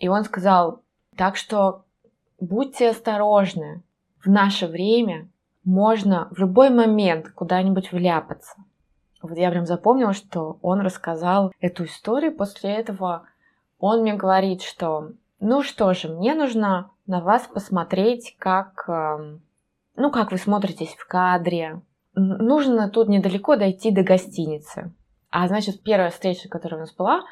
И 0.00 0.08
он 0.08 0.24
сказал, 0.24 0.82
так 1.16 1.36
что 1.36 1.84
будьте 2.40 2.90
осторожны. 2.90 3.82
В 4.24 4.28
наше 4.28 4.66
время 4.66 5.28
можно 5.62 6.28
в 6.30 6.38
любой 6.38 6.70
момент 6.70 7.30
куда-нибудь 7.30 7.92
вляпаться. 7.92 8.56
Вот 9.22 9.36
я 9.36 9.50
прям 9.50 9.66
запомнила, 9.66 10.14
что 10.14 10.58
он 10.62 10.80
рассказал 10.80 11.52
эту 11.60 11.84
историю. 11.84 12.34
После 12.34 12.70
этого 12.70 13.26
он 13.78 14.00
мне 14.00 14.14
говорит, 14.14 14.62
что 14.62 15.12
ну 15.38 15.62
что 15.62 15.92
же, 15.92 16.08
мне 16.08 16.34
нужно 16.34 16.90
на 17.06 17.20
вас 17.20 17.46
посмотреть, 17.46 18.36
как, 18.38 18.84
эм, 18.88 19.42
ну, 19.96 20.10
как 20.10 20.32
вы 20.32 20.38
смотритесь 20.38 20.94
в 20.94 21.06
кадре. 21.06 21.82
Нужно 22.14 22.88
тут 22.90 23.08
недалеко 23.08 23.56
дойти 23.56 23.90
до 23.90 24.02
гостиницы. 24.02 24.92
А 25.30 25.46
значит, 25.48 25.82
первая 25.82 26.10
встреча, 26.10 26.48
которая 26.48 26.78
у 26.78 26.84
нас 26.84 26.94
была, 26.94 27.22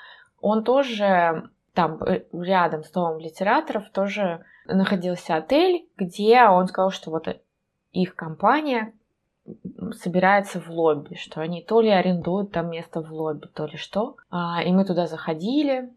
он 0.40 0.64
тоже 0.64 1.50
там 1.78 2.02
э, 2.02 2.24
рядом 2.32 2.82
с 2.82 2.90
домом 2.90 3.20
литераторов 3.20 3.88
тоже 3.90 4.44
находился 4.66 5.36
отель, 5.36 5.88
где 5.96 6.42
он 6.42 6.66
сказал, 6.66 6.90
что 6.90 7.12
вот 7.12 7.28
их 7.92 8.16
компания 8.16 8.94
собирается 9.92 10.60
в 10.60 10.68
лобби, 10.70 11.14
что 11.14 11.40
они 11.40 11.62
то 11.62 11.80
ли 11.80 11.90
арендуют 11.90 12.50
там 12.50 12.70
место 12.70 13.00
в 13.00 13.12
лобби, 13.12 13.46
то 13.54 13.66
ли 13.66 13.76
что. 13.76 14.16
А, 14.28 14.60
и 14.64 14.72
мы 14.72 14.84
туда 14.84 15.06
заходили. 15.06 15.94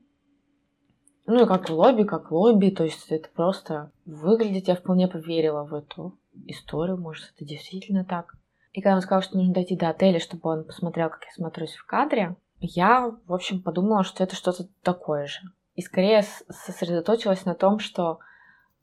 Ну 1.26 1.46
и 1.46 1.48
как 1.48 1.68
лобби, 1.72 2.04
как 2.04 2.30
лобби, 2.30 2.70
то 2.70 2.84
есть 2.84 3.12
это 3.12 3.30
просто 3.30 3.92
выглядит, 4.06 4.68
я 4.68 4.76
вполне 4.76 5.08
поверила 5.08 5.64
в 5.64 5.74
эту 5.74 6.16
историю, 6.46 6.98
может, 6.98 7.34
это 7.36 7.44
действительно 7.44 8.06
так. 8.06 8.36
И 8.72 8.82
когда 8.82 8.98
он 8.98 9.02
сказал, 9.02 9.24
что 9.24 9.36
нужно 9.36 9.56
дойти 9.56 9.76
до 9.76 9.90
отеля, 9.90 10.20
чтобы 10.20 10.48
он 10.48 10.64
посмотрел, 10.64 11.10
как 11.10 11.24
я 11.26 11.32
смотрюсь 11.32 11.74
в 11.74 11.88
кадре, 11.88 12.36
я, 12.60 13.12
в 13.26 13.34
общем, 13.34 13.64
подумала, 13.64 14.04
что 14.04 14.24
это 14.24 14.36
что-то 14.36 14.68
такое 14.84 15.26
же. 15.26 15.40
И 15.82 15.84
скорее 15.84 16.22
сосредоточилась 16.48 17.44
на 17.44 17.56
том, 17.56 17.80
что 17.80 18.20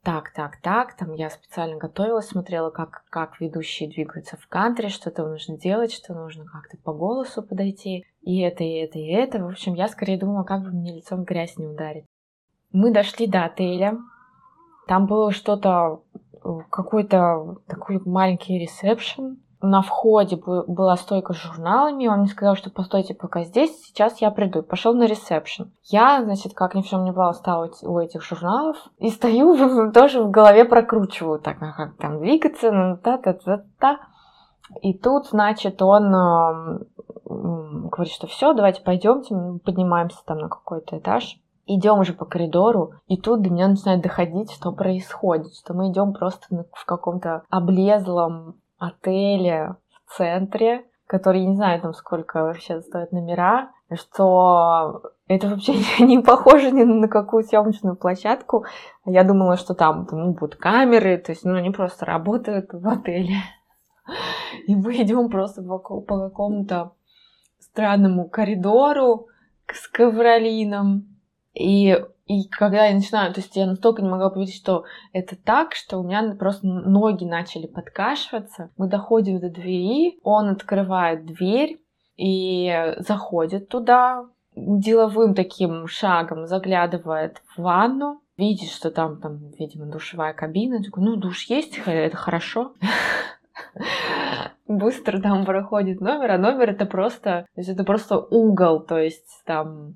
так, 0.03 0.33
так, 0.33 0.57
так, 0.61 0.97
там 0.97 1.13
я 1.13 1.29
специально 1.29 1.77
готовилась, 1.77 2.27
смотрела, 2.27 2.71
как, 2.71 3.05
как 3.09 3.39
ведущие 3.39 3.89
двигаются 3.89 4.35
в 4.35 4.45
кантре, 4.49 4.89
что 4.89 5.09
то 5.09 5.25
нужно 5.25 5.57
делать, 5.57 5.93
что 5.93 6.13
нужно 6.13 6.43
как-то 6.43 6.75
по 6.83 6.91
голосу 6.91 7.41
подойти, 7.41 8.03
и 8.21 8.41
это, 8.41 8.65
и 8.65 8.73
это, 8.73 8.99
и 8.99 9.07
это. 9.07 9.41
В 9.41 9.47
общем, 9.47 9.75
я 9.75 9.87
скорее 9.87 10.19
думала, 10.19 10.43
как 10.43 10.63
бы 10.63 10.71
мне 10.71 10.93
лицом 10.93 11.23
грязь 11.23 11.57
не 11.57 11.67
ударить. 11.67 12.03
Мы 12.73 12.91
дошли 12.91 13.27
до 13.27 13.45
отеля, 13.45 13.97
там 14.85 15.05
было 15.05 15.31
что-то, 15.31 16.03
э, 16.33 16.49
какой-то 16.69 17.59
такой 17.65 18.01
маленький 18.03 18.59
ресепшн, 18.59 19.37
на 19.61 19.81
входе 19.81 20.37
была 20.37 20.95
стойка 20.95 21.33
с 21.33 21.37
журналами, 21.37 22.07
он 22.07 22.19
мне 22.19 22.27
сказал, 22.29 22.55
что 22.55 22.69
постойте 22.69 23.13
пока 23.13 23.43
здесь, 23.43 23.81
сейчас 23.83 24.21
я 24.21 24.31
приду. 24.31 24.63
Пошел 24.63 24.93
на 24.93 25.03
ресепшн. 25.03 25.71
Я, 25.83 26.23
значит, 26.23 26.53
как 26.53 26.75
ни 26.75 26.81
в 26.81 26.87
чем 26.87 27.03
не 27.03 27.11
бывало, 27.11 27.33
стала 27.33 27.69
у 27.83 27.99
этих 27.99 28.23
журналов 28.23 28.77
и 28.97 29.09
стою, 29.09 29.91
тоже 29.91 30.23
в 30.23 30.31
голове 30.31 30.63
прокручиваю, 30.63 31.39
так, 31.39 31.59
как 31.59 31.97
там 31.97 32.19
двигаться, 32.19 32.71
ну, 32.71 32.97
та-та-та-та. 32.97 33.99
И 34.81 34.93
тут, 34.93 35.27
значит, 35.27 35.81
он 35.81 36.85
говорит, 37.25 38.13
что 38.13 38.27
все, 38.27 38.53
давайте 38.53 38.81
пойдемте, 38.81 39.35
поднимаемся 39.65 40.19
там 40.25 40.37
на 40.37 40.47
какой-то 40.47 40.99
этаж. 40.99 41.37
Идем 41.65 41.99
уже 41.99 42.13
по 42.13 42.25
коридору, 42.25 42.93
и 43.07 43.15
тут 43.15 43.43
до 43.43 43.49
меня 43.51 43.67
начинает 43.67 44.01
доходить, 44.01 44.51
что 44.51 44.71
происходит, 44.71 45.53
что 45.53 45.75
мы 45.75 45.91
идем 45.91 46.13
просто 46.13 46.65
в 46.71 46.85
каком-то 46.85 47.43
облезлом 47.49 48.55
отеле 48.79 49.75
в 50.05 50.17
центре, 50.17 50.85
который, 51.07 51.45
не 51.45 51.55
знаю, 51.55 51.81
там 51.81 51.93
сколько 51.93 52.43
вообще 52.43 52.81
стоят 52.81 53.11
номера, 53.11 53.71
что 53.93 55.01
это 55.27 55.47
вообще 55.47 55.73
не 56.03 56.19
похоже 56.19 56.71
ни 56.71 56.83
на 56.83 57.07
какую 57.07 57.43
съемочную 57.43 57.95
площадку. 57.95 58.65
Я 59.05 59.23
думала, 59.23 59.57
что 59.57 59.73
там 59.73 60.07
ну, 60.11 60.33
будут 60.33 60.55
камеры, 60.55 61.17
то 61.17 61.31
есть 61.31 61.43
ну, 61.43 61.55
они 61.55 61.71
просто 61.71 62.05
работают 62.05 62.69
в 62.71 62.87
отеле. 62.87 63.37
И 64.65 64.75
мы 64.75 64.95
идем 65.01 65.29
просто 65.29 65.61
по, 65.61 65.77
по 65.77 66.29
какому-то 66.29 66.93
странному 67.59 68.27
коридору 68.27 69.27
с 69.71 69.87
ковролином. 69.87 71.05
И 71.53 72.03
и 72.29 72.47
когда 72.47 72.85
я 72.85 72.93
начинаю, 72.93 73.33
то 73.33 73.39
есть 73.39 73.55
я 73.55 73.65
настолько 73.65 74.03
не 74.03 74.09
могла 74.09 74.29
поверить, 74.29 74.55
что 74.55 74.85
это 75.13 75.35
так, 75.35 75.73
что 75.73 75.97
у 75.97 76.03
меня 76.03 76.35
просто 76.37 76.67
ноги 76.67 77.25
начали 77.25 77.65
подкашиваться. 77.65 78.69
Мы 78.77 78.87
доходим 78.87 79.39
до 79.39 79.49
двери, 79.49 80.19
он 80.21 80.49
открывает 80.49 81.25
дверь 81.25 81.81
и 82.17 82.93
заходит 82.99 83.67
туда, 83.69 84.27
деловым 84.55 85.33
таким 85.33 85.87
шагом 85.87 86.45
заглядывает 86.45 87.41
в 87.47 87.63
ванну, 87.63 88.21
видит, 88.37 88.69
что 88.69 88.91
там, 88.91 89.19
там, 89.19 89.49
видимо, 89.57 89.87
душевая 89.87 90.33
кабина. 90.33 90.83
Такой, 90.83 91.03
ну, 91.03 91.15
душ 91.15 91.45
есть, 91.45 91.79
это 91.83 92.15
хорошо. 92.15 92.75
Быстро 94.67 95.19
там 95.19 95.45
проходит 95.45 95.99
номер, 95.99 96.29
а 96.29 96.37
номер 96.37 96.69
это 96.69 96.85
просто, 96.85 97.47
то 97.55 97.59
есть 97.59 97.69
это 97.69 97.83
просто 97.83 98.19
угол, 98.19 98.81
то 98.81 98.99
есть 98.99 99.41
там 99.45 99.95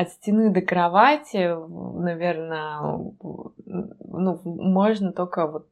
от 0.00 0.10
стены 0.10 0.50
до 0.50 0.60
кровати, 0.60 1.56
наверное, 1.98 2.78
ну, 2.80 4.40
можно 4.44 5.12
только 5.12 5.46
вот 5.48 5.66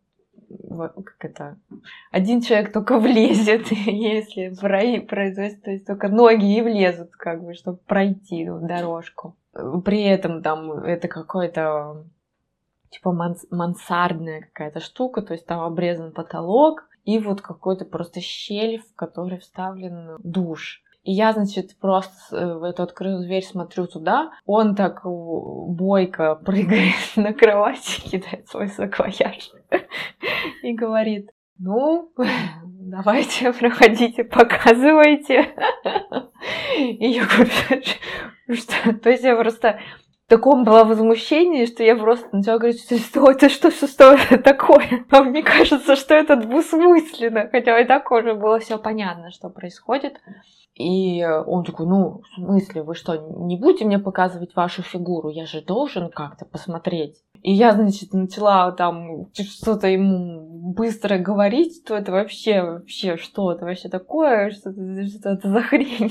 как 0.48 1.16
это, 1.20 1.58
один 2.10 2.40
человек 2.40 2.72
только 2.72 2.98
влезет, 3.00 3.70
если 3.70 4.48
производится, 5.00 5.62
то 5.62 5.70
есть 5.70 5.86
только 5.86 6.08
ноги 6.08 6.56
и 6.56 6.60
влезут, 6.60 7.12
как 7.12 7.44
бы, 7.44 7.54
чтобы 7.54 7.78
пройти 7.78 8.46
дорожку. 8.46 9.36
При 9.84 10.02
этом 10.02 10.42
там 10.42 10.72
это 10.72 11.08
какой-то 11.08 12.04
типа 12.90 13.12
мансардная 13.50 14.40
какая-то 14.42 14.80
штука, 14.80 15.22
то 15.22 15.34
есть 15.34 15.46
там 15.46 15.60
обрезан 15.60 16.12
потолок, 16.12 16.88
и 17.04 17.20
вот 17.20 17.40
какой-то 17.40 17.84
просто 17.84 18.20
щель, 18.20 18.80
в 18.80 18.94
которой 18.96 19.38
вставлен 19.38 20.16
душ. 20.24 20.82
И 21.06 21.12
я, 21.12 21.32
значит, 21.32 21.78
просто 21.78 22.36
э, 22.36 22.58
в 22.58 22.64
эту 22.64 22.82
открытую 22.82 23.22
дверь 23.22 23.44
смотрю 23.44 23.86
туда. 23.86 24.32
Он 24.44 24.74
так 24.74 25.02
бойко 25.04 26.34
прыгает 26.34 26.96
на 27.16 27.32
кровати, 27.32 28.00
кидает 28.00 28.48
свой 28.48 28.66
саквояж 28.66 29.52
и 30.64 30.74
говорит, 30.74 31.30
ну, 31.60 32.10
давайте, 32.64 33.52
проходите, 33.52 34.24
показывайте. 34.24 35.54
И 36.76 37.06
я 37.06 37.24
говорю, 37.24 37.84
что? 38.52 38.98
То 38.98 39.08
есть 39.08 39.22
я 39.22 39.36
просто 39.36 39.78
таком 40.28 40.64
было 40.64 40.84
возмущение, 40.84 41.66
что 41.66 41.82
я 41.82 41.96
просто 41.96 42.28
начала 42.32 42.58
говорить, 42.58 42.82
что, 42.82 42.98
что 42.98 43.30
это 43.30 43.48
что, 43.48 43.70
что, 43.70 43.86
что 43.86 44.12
это 44.14 44.38
такое? 44.38 45.04
А 45.10 45.22
мне 45.22 45.42
кажется, 45.42 45.96
что 45.96 46.14
это 46.14 46.36
двусмысленно, 46.36 47.48
хотя 47.50 47.78
и 47.80 47.84
так 47.84 48.10
уже 48.10 48.34
было 48.34 48.58
все 48.58 48.78
понятно, 48.78 49.30
что 49.30 49.48
происходит. 49.48 50.20
И 50.74 51.24
он 51.24 51.64
такой, 51.64 51.86
ну, 51.86 52.20
в 52.20 52.34
смысле, 52.34 52.82
вы 52.82 52.94
что, 52.94 53.16
не 53.16 53.56
будете 53.56 53.86
мне 53.86 53.98
показывать 53.98 54.54
вашу 54.54 54.82
фигуру? 54.82 55.30
Я 55.30 55.46
же 55.46 55.62
должен 55.62 56.10
как-то 56.10 56.44
посмотреть. 56.44 57.16
И 57.46 57.52
я, 57.52 57.74
значит, 57.74 58.12
начала 58.12 58.72
там 58.72 59.30
что-то 59.32 59.86
ему 59.86 60.72
быстро 60.74 61.16
говорить, 61.16 61.80
что 61.80 61.94
это 61.94 62.10
вообще, 62.10 62.60
вообще, 62.60 63.16
что 63.16 63.52
это 63.52 63.64
вообще 63.64 63.88
такое, 63.88 64.50
что 64.50 64.70
это, 64.70 65.48
за 65.48 65.62
хрень 65.62 66.10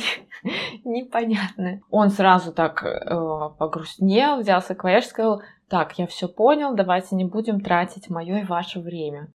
непонятно. 0.86 1.82
Он 1.90 2.10
сразу 2.10 2.54
так 2.54 2.86
э, 2.86 3.50
погрустнел, 3.60 4.40
взялся 4.40 4.76
к 4.76 5.02
сказал, 5.02 5.42
так, 5.68 6.00
я 6.00 6.08
все 6.08 6.30
понял, 6.30 6.74
давайте 6.74 7.18
не 7.18 7.26
будем 7.26 7.60
тратить 7.60 8.10
мое 8.10 8.40
и 8.40 8.46
ваше 8.46 8.80
время. 8.80 9.30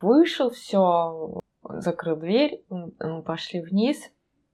Вышел, 0.00 0.48
все, 0.48 1.40
закрыл 1.62 2.16
дверь, 2.16 2.64
мы 2.70 3.22
пошли 3.22 3.60
вниз, 3.60 3.98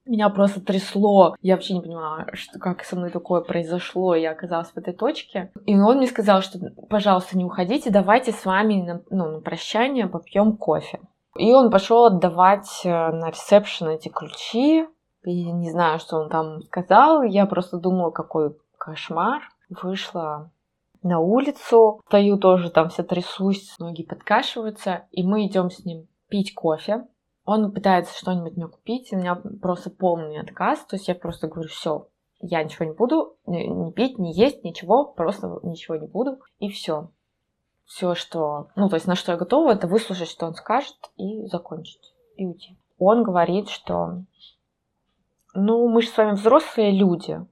меня 0.07 0.29
просто 0.29 0.61
трясло. 0.61 1.37
Я 1.41 1.55
вообще 1.55 1.75
не 1.75 1.81
понимала, 1.81 2.27
что, 2.35 2.59
как 2.59 2.85
со 2.85 2.97
мной 2.97 3.11
такое 3.11 3.41
произошло. 3.41 4.15
Я 4.15 4.33
оказалась 4.33 4.69
в 4.69 4.77
этой 4.77 4.95
точке. 4.95 5.53
И 5.67 5.79
он 5.79 5.99
мне 5.99 6.07
сказал, 6.07 6.43
что, 6.43 6.59
пожалуйста, 6.89 7.37
не 7.37 7.45
уходите, 7.45 7.91
давайте 7.91 8.33
с 8.33 8.45
вами 8.45 8.83
на, 8.83 9.03
ну, 9.11 9.31
на 9.37 9.41
прощание 9.41 10.07
попьем 10.07 10.57
кофе. 10.57 11.01
И 11.37 11.53
он 11.53 11.71
пошел 11.71 12.07
отдавать 12.07 12.81
э, 12.85 12.89
на 12.89 13.31
ресепшн 13.31 13.89
эти 13.89 14.09
ключи. 14.09 14.87
И 15.23 15.53
не 15.53 15.71
знаю, 15.71 15.99
что 15.99 16.17
он 16.17 16.29
там 16.29 16.63
сказал. 16.63 17.23
Я 17.23 17.47
просто 17.47 17.79
думала, 17.79 18.11
какой 18.11 18.57
кошмар. 18.79 19.43
Вышла 19.69 20.51
на 21.03 21.21
улицу, 21.21 22.01
стою 22.07 22.37
тоже 22.37 22.71
там 22.71 22.89
вся 22.89 23.03
трясусь, 23.03 23.79
ноги 23.79 24.03
подкашиваются, 24.03 25.07
и 25.13 25.23
мы 25.23 25.47
идем 25.47 25.71
с 25.71 25.85
ним 25.85 26.07
пить 26.29 26.55
кофе. 26.55 27.07
Он 27.53 27.73
пытается 27.73 28.17
что-нибудь 28.17 28.57
мне 28.57 28.69
купить, 28.69 29.13
у 29.13 29.17
меня 29.17 29.35
просто 29.35 29.91
полный 29.91 30.39
отказ, 30.39 30.85
то 30.85 30.95
есть 30.95 31.09
я 31.09 31.17
просто 31.17 31.49
говорю, 31.49 31.69
все, 31.69 32.07
я 32.39 32.63
ничего 32.63 32.85
не 32.85 32.93
буду, 32.93 33.35
не 33.45 33.91
пить, 33.91 34.21
не 34.21 34.33
есть, 34.33 34.63
ничего, 34.63 35.05
просто 35.05 35.59
ничего 35.65 35.97
не 35.97 36.07
буду, 36.07 36.39
и 36.61 36.69
все. 36.69 37.11
Все, 37.87 38.15
что, 38.15 38.69
ну, 38.77 38.89
то 38.89 38.95
есть 38.95 39.09
на 39.09 39.17
что 39.17 39.33
я 39.33 39.39
готова, 39.39 39.73
это 39.73 39.89
выслушать, 39.89 40.29
что 40.29 40.47
он 40.47 40.55
скажет, 40.55 40.95
и 41.17 41.45
закончить, 41.47 42.15
и 42.37 42.47
уйти. 42.47 42.79
Он 43.01 43.25
говорит, 43.25 43.69
что, 43.69 44.23
ну, 45.53 45.89
мы 45.89 46.03
же 46.03 46.09
с 46.09 46.17
вами 46.17 46.37
взрослые 46.37 46.93
люди, 46.93 47.45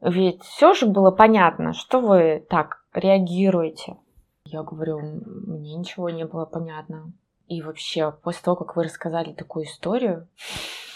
ведь 0.00 0.42
все 0.42 0.72
же 0.72 0.86
было 0.86 1.10
понятно, 1.10 1.74
что 1.74 2.00
вы 2.00 2.46
так 2.48 2.82
реагируете. 2.94 3.98
Я 4.46 4.62
говорю, 4.62 5.00
мне 5.00 5.74
ничего 5.74 6.08
не 6.08 6.24
было 6.24 6.46
понятно. 6.46 7.12
И 7.48 7.62
вообще, 7.62 8.12
после 8.12 8.42
того, 8.42 8.56
как 8.56 8.76
вы 8.76 8.84
рассказали 8.84 9.32
такую 9.32 9.64
историю 9.64 10.28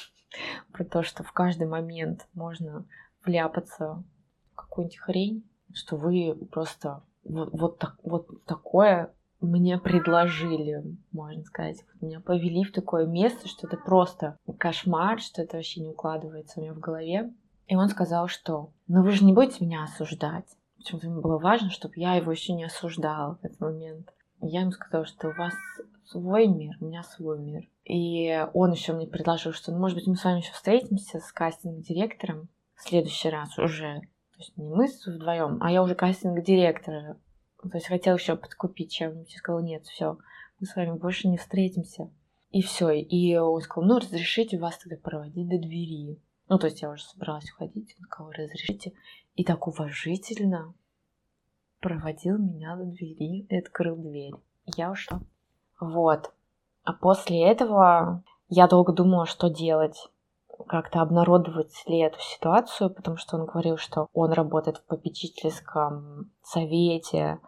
про 0.73 0.85
то, 0.85 1.03
что 1.03 1.25
в 1.25 1.33
каждый 1.33 1.67
момент 1.67 2.29
можно 2.35 2.87
вляпаться 3.25 4.05
в 4.53 4.57
какую-нибудь 4.57 4.99
хрень, 4.99 5.51
что 5.73 5.97
вы 5.97 6.35
просто 6.51 7.03
вот, 7.25 7.51
вот, 7.53 7.79
так, 7.79 7.97
вот 8.03 8.45
такое 8.45 9.15
мне 9.41 9.79
предложили, 9.79 10.83
можно 11.11 11.43
сказать. 11.45 11.85
Меня 12.01 12.21
повели 12.21 12.65
в 12.65 12.73
такое 12.73 13.07
место, 13.07 13.49
что 13.49 13.67
это 13.67 13.77
просто 13.77 14.37
кошмар, 14.59 15.21
что 15.21 15.43
это 15.43 15.57
вообще 15.57 15.81
не 15.81 15.88
укладывается 15.88 16.61
у 16.61 16.62
меня 16.62 16.75
в 16.75 16.79
голове. 16.79 17.33
И 17.67 17.77
он 17.77 17.88
сказал, 17.88 18.29
что 18.29 18.73
«Ну 18.88 19.03
вы 19.03 19.12
же 19.12 19.25
не 19.25 19.33
будете 19.33 19.65
меня 19.65 19.85
осуждать». 19.85 20.47
Почему-то 20.77 21.07
ему 21.07 21.21
было 21.21 21.38
важно, 21.38 21.71
чтобы 21.71 21.95
я 21.97 22.15
его 22.15 22.31
еще 22.31 22.53
не 22.53 22.65
осуждала 22.65 23.37
в 23.37 23.45
этот 23.45 23.61
момент. 23.61 24.12
И 24.41 24.49
я 24.49 24.62
ему 24.62 24.73
сказала, 24.73 25.07
что 25.07 25.29
у 25.29 25.33
вас 25.33 25.55
свой 26.12 26.46
мир, 26.46 26.77
у 26.81 26.87
меня 26.87 27.03
свой 27.03 27.38
мир. 27.38 27.68
И 27.85 28.46
он 28.55 28.72
еще 28.72 28.92
мне 28.92 29.07
предложил, 29.07 29.53
что, 29.53 29.72
ну, 29.72 29.79
может 29.79 29.96
быть, 29.96 30.07
мы 30.07 30.16
с 30.16 30.25
вами 30.25 30.38
еще 30.38 30.53
встретимся 30.53 31.18
с 31.18 31.33
кастинг-директором 31.33 32.48
в 32.75 32.83
следующий 32.83 33.31
раз 33.31 33.59
уже. 33.59 34.01
То 34.33 34.38
есть 34.38 34.57
не 34.57 34.68
мы 34.68 34.87
вдвоем, 35.07 35.59
а 35.61 35.70
я 35.70 35.83
уже 35.83 35.94
кастинг-директора. 35.94 37.18
То 37.62 37.70
есть 37.75 37.87
хотел 37.87 38.16
еще 38.16 38.37
подкупить 38.37 38.92
чем-нибудь. 38.92 39.37
Сказала, 39.37 39.61
нет, 39.61 39.85
все, 39.87 40.18
мы 40.59 40.66
с 40.66 40.77
вами 40.77 40.98
больше 40.98 41.29
не 41.29 41.38
встретимся. 41.38 42.11
И 42.51 42.61
все. 42.61 42.90
И 42.90 43.37
он 43.37 43.61
сказал, 43.61 43.88
ну, 43.88 43.98
разрешите 43.98 44.59
вас 44.59 44.79
тогда 44.79 44.96
проводить 44.96 45.48
до 45.48 45.59
двери. 45.59 46.20
Ну, 46.48 46.59
то 46.59 46.66
есть 46.66 46.83
я 46.83 46.90
уже 46.90 47.03
собралась 47.03 47.51
уходить, 47.51 47.94
он 47.98 48.05
сказал, 48.05 48.33
разрешите. 48.33 48.92
И 49.35 49.44
так 49.44 49.66
уважительно 49.66 50.75
проводил 51.81 52.38
меня 52.38 52.77
до 52.77 52.85
двери 52.85 53.46
и 53.48 53.57
открыл 53.57 53.96
дверь. 53.96 54.35
Я 54.77 54.90
ушла. 54.90 55.20
Вот. 55.81 56.33
А 56.85 56.93
после 56.93 57.47
этого 57.47 58.23
я 58.49 58.67
долго 58.67 58.93
думала, 58.93 59.27
что 59.27 59.49
делать. 59.49 60.09
Как-то 60.69 61.01
обнародовать 61.01 61.73
ли 61.87 61.99
эту 61.99 62.21
ситуацию, 62.21 62.91
потому 62.91 63.17
что 63.17 63.37
он 63.37 63.47
говорил, 63.47 63.79
что 63.79 64.09
он 64.13 64.33
работает 64.33 64.79
в 64.79 64.85
попечительском 64.85 66.31
совете 66.43 67.41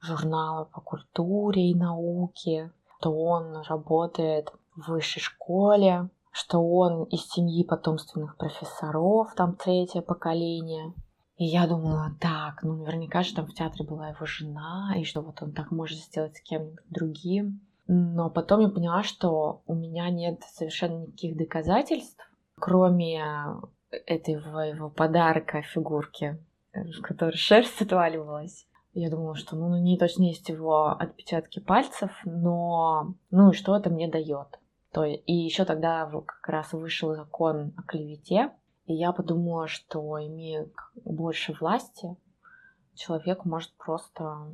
журнала 0.00 0.64
по 0.64 0.80
культуре 0.80 1.70
и 1.70 1.74
науке, 1.74 2.72
что 2.98 3.12
он 3.12 3.62
работает 3.68 4.52
в 4.74 4.88
высшей 4.90 5.22
школе, 5.22 6.08
что 6.32 6.60
он 6.60 7.04
из 7.04 7.26
семьи 7.28 7.64
потомственных 7.64 8.36
профессоров, 8.36 9.32
там 9.36 9.56
третье 9.56 10.02
поколение. 10.02 10.92
И 11.36 11.44
я 11.44 11.66
думала, 11.66 12.12
так, 12.20 12.62
ну 12.62 12.76
наверняка 12.76 13.22
же 13.22 13.34
там 13.34 13.46
в 13.46 13.54
театре 13.54 13.86
была 13.86 14.08
его 14.08 14.24
жена, 14.24 14.94
и 14.96 15.04
что 15.04 15.20
вот 15.20 15.42
он 15.42 15.52
так 15.52 15.70
может 15.70 15.98
сделать 15.98 16.36
с 16.36 16.40
кем-нибудь 16.40 16.84
другим. 16.88 17.65
Но 17.88 18.30
потом 18.30 18.60
я 18.60 18.68
поняла, 18.68 19.02
что 19.02 19.62
у 19.66 19.74
меня 19.74 20.10
нет 20.10 20.42
совершенно 20.52 21.06
никаких 21.06 21.36
доказательств, 21.36 22.20
кроме 22.58 23.22
этого 23.90 24.60
его 24.60 24.90
подарка 24.90 25.62
фигурки, 25.62 26.42
в 26.72 27.00
которой 27.02 27.36
шерсть 27.36 27.80
отваливалась. 27.80 28.66
Я 28.92 29.10
думала, 29.10 29.36
что 29.36 29.56
ну, 29.56 29.68
на 29.68 29.80
ней 29.80 29.98
точно 29.98 30.24
есть 30.24 30.48
его 30.48 30.88
отпечатки 30.88 31.60
пальцев, 31.60 32.10
но 32.24 33.14
ну 33.30 33.50
и 33.50 33.54
что 33.54 33.76
это 33.76 33.90
мне 33.90 34.08
дает? 34.08 34.58
То, 34.90 35.04
и 35.04 35.32
еще 35.32 35.64
тогда 35.64 36.06
как 36.06 36.48
раз 36.48 36.72
вышел 36.72 37.14
закон 37.14 37.74
о 37.76 37.82
клевете, 37.82 38.52
и 38.86 38.94
я 38.94 39.12
подумала, 39.12 39.68
что 39.68 40.00
имея 40.24 40.68
больше 41.04 41.54
власти, 41.60 42.16
человек 42.94 43.44
может 43.44 43.70
просто 43.76 44.50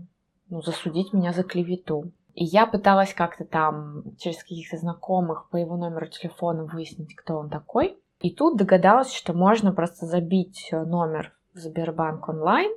ну, 0.48 0.60
засудить 0.62 1.12
меня 1.12 1.32
за 1.32 1.44
клевету. 1.44 2.12
И 2.34 2.44
я 2.44 2.66
пыталась 2.66 3.12
как-то 3.14 3.44
там 3.44 4.04
через 4.18 4.42
каких-то 4.42 4.78
знакомых 4.78 5.48
по 5.50 5.56
его 5.56 5.76
номеру 5.76 6.06
телефона 6.06 6.64
выяснить, 6.64 7.14
кто 7.14 7.36
он 7.36 7.50
такой. 7.50 7.98
И 8.20 8.34
тут 8.34 8.56
догадалась, 8.56 9.12
что 9.12 9.34
можно 9.34 9.72
просто 9.72 10.06
забить 10.06 10.68
номер 10.72 11.32
в 11.54 11.58
Сбербанк 11.58 12.28
онлайн, 12.28 12.72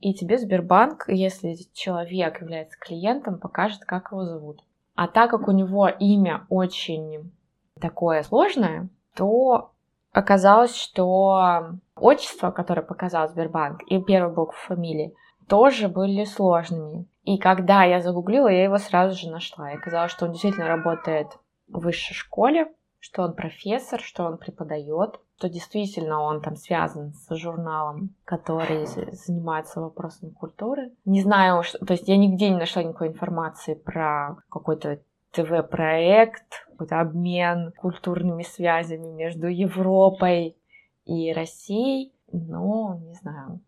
и 0.00 0.14
тебе 0.14 0.38
Сбербанк, 0.38 1.04
если 1.08 1.56
человек 1.72 2.40
является 2.40 2.78
клиентом, 2.78 3.38
покажет, 3.38 3.84
как 3.84 4.12
его 4.12 4.24
зовут. 4.24 4.62
А 4.94 5.08
так 5.08 5.30
как 5.30 5.48
у 5.48 5.52
него 5.52 5.88
имя 5.88 6.46
очень 6.48 7.32
такое 7.80 8.22
сложное, 8.22 8.88
то 9.14 9.72
оказалось, 10.12 10.76
что 10.76 11.78
отчество, 11.96 12.50
которое 12.50 12.82
показал 12.82 13.28
Сбербанк, 13.28 13.82
и 13.88 14.00
первый 14.00 14.34
буква 14.34 14.56
фамилии, 14.56 15.14
тоже 15.48 15.88
были 15.88 16.24
сложными. 16.24 17.06
И 17.24 17.38
когда 17.38 17.84
я 17.84 18.00
загуглила, 18.00 18.48
я 18.48 18.64
его 18.64 18.78
сразу 18.78 19.18
же 19.18 19.30
нашла. 19.30 19.72
И 19.72 19.76
оказалось, 19.76 20.12
что 20.12 20.26
он 20.26 20.32
действительно 20.32 20.68
работает 20.68 21.28
в 21.68 21.80
высшей 21.80 22.14
школе, 22.14 22.70
что 23.00 23.22
он 23.22 23.34
профессор, 23.34 24.00
что 24.00 24.24
он 24.24 24.38
преподает, 24.38 25.20
что 25.38 25.48
действительно 25.48 26.20
он 26.22 26.40
там 26.40 26.56
связан 26.56 27.12
с 27.12 27.34
журналом, 27.36 28.14
который 28.24 28.86
занимается 28.86 29.80
вопросами 29.80 30.30
культуры. 30.30 30.92
Не 31.04 31.22
знаю, 31.22 31.62
что, 31.62 31.84
то 31.84 31.92
есть 31.94 32.08
я 32.08 32.16
нигде 32.16 32.50
не 32.50 32.56
нашла 32.56 32.82
никакой 32.82 33.08
информации 33.08 33.74
про 33.74 34.36
какой-то 34.50 35.00
ТВ-проект, 35.32 36.66
какой-то 36.70 37.00
обмен 37.00 37.72
культурными 37.76 38.42
связями 38.42 39.08
между 39.08 39.48
Европой 39.48 40.56
и 41.04 41.32
Россией, 41.32 42.12
но 42.32 42.98
не 43.02 43.14
знаю. 43.14 43.60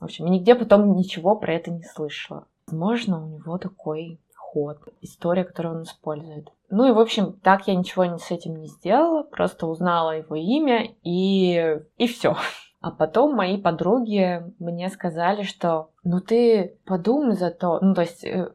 В 0.00 0.04
общем, 0.04 0.26
нигде 0.26 0.54
потом 0.54 0.96
ничего 0.96 1.36
про 1.36 1.54
это 1.54 1.70
не 1.70 1.82
слышала. 1.82 2.46
Возможно, 2.70 3.24
у 3.24 3.26
него 3.26 3.58
такой 3.58 4.20
ход, 4.36 4.78
история, 5.00 5.44
которую 5.44 5.76
он 5.76 5.82
использует. 5.82 6.48
Ну 6.70 6.88
и, 6.88 6.92
в 6.92 7.00
общем, 7.00 7.32
так 7.32 7.66
я 7.66 7.74
ничего 7.74 8.04
с 8.16 8.30
этим 8.30 8.56
не 8.56 8.68
сделала, 8.68 9.24
просто 9.24 9.66
узнала 9.66 10.16
его 10.16 10.36
имя 10.36 10.88
и, 11.02 11.80
и 11.96 12.06
все. 12.06 12.36
А 12.80 12.92
потом 12.92 13.34
мои 13.34 13.60
подруги 13.60 14.42
мне 14.58 14.88
сказали, 14.88 15.42
что 15.42 15.90
ну 16.04 16.20
ты 16.20 16.78
подумай 16.86 17.36
за 17.36 17.50
то, 17.50 17.78
ну 17.80 17.92
то 17.92 18.02
есть 18.02 18.24
э, 18.24 18.52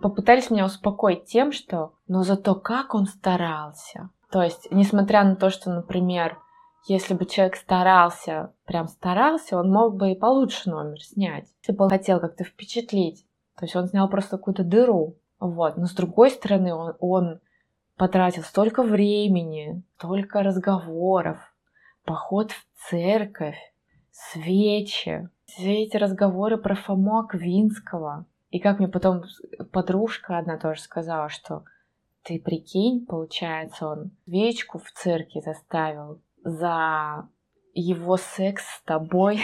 попытались 0.00 0.50
меня 0.50 0.66
успокоить 0.66 1.24
тем, 1.24 1.52
что 1.52 1.94
но 2.06 2.22
зато 2.22 2.54
как 2.54 2.94
он 2.94 3.06
старался. 3.06 4.10
То 4.30 4.42
есть, 4.42 4.68
несмотря 4.70 5.24
на 5.24 5.36
то, 5.36 5.50
что, 5.50 5.70
например, 5.70 6.38
если 6.86 7.14
бы 7.14 7.24
человек 7.24 7.56
старался, 7.56 8.52
прям 8.66 8.88
старался, 8.88 9.58
он 9.58 9.70
мог 9.70 9.96
бы 9.96 10.12
и 10.12 10.18
получше 10.18 10.70
номер 10.70 11.00
снять. 11.00 11.48
Если 11.62 11.72
бы 11.72 11.84
он 11.84 11.90
хотел 11.90 12.20
как-то 12.20 12.44
впечатлить. 12.44 13.24
То 13.56 13.64
есть 13.64 13.76
он 13.76 13.86
снял 13.88 14.08
просто 14.08 14.36
какую-то 14.36 14.64
дыру. 14.64 15.16
Вот. 15.38 15.76
Но 15.76 15.86
с 15.86 15.92
другой 15.92 16.30
стороны, 16.30 16.74
он, 16.74 16.94
он 17.00 17.40
потратил 17.96 18.42
столько 18.42 18.82
времени, 18.82 19.82
столько 19.96 20.42
разговоров, 20.42 21.38
поход 22.04 22.52
в 22.52 22.64
церковь, 22.88 23.58
свечи, 24.10 25.28
все 25.46 25.84
эти 25.84 25.96
разговоры 25.96 26.56
про 26.58 26.74
Фому 26.74 27.18
Аквинского. 27.18 28.26
И 28.50 28.58
как 28.60 28.78
мне 28.78 28.88
потом 28.88 29.24
подружка 29.72 30.38
одна 30.38 30.58
тоже 30.58 30.80
сказала, 30.80 31.28
что 31.28 31.64
ты 32.22 32.40
прикинь, 32.40 33.04
получается, 33.04 33.86
он 33.86 34.10
свечку 34.24 34.78
в 34.78 34.90
церкви 34.92 35.40
заставил 35.40 36.20
за 36.42 37.28
его 37.74 38.16
секс 38.16 38.64
с 38.64 38.82
тобой. 38.82 39.40